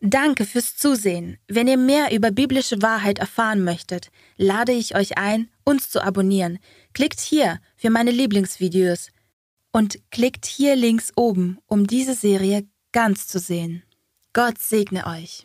Danke 0.00 0.46
fürs 0.46 0.74
Zusehen. 0.74 1.38
Wenn 1.48 1.68
ihr 1.68 1.76
mehr 1.76 2.14
über 2.14 2.30
biblische 2.30 2.80
Wahrheit 2.80 3.18
erfahren 3.18 3.62
möchtet, 3.62 4.10
lade 4.38 4.72
ich 4.72 4.96
euch 4.96 5.18
ein, 5.18 5.50
uns 5.64 5.90
zu 5.90 6.02
abonnieren. 6.02 6.60
Klickt 6.94 7.20
hier 7.20 7.60
für 7.76 7.90
meine 7.90 8.10
Lieblingsvideos 8.10 9.10
und 9.70 9.98
klickt 10.10 10.46
hier 10.46 10.74
links 10.74 11.12
oben, 11.14 11.58
um 11.66 11.86
diese 11.86 12.14
Serie 12.14 12.66
ganz 12.90 13.28
zu 13.28 13.38
sehen. 13.38 13.82
Gott 14.32 14.58
segne 14.58 15.06
euch. 15.06 15.40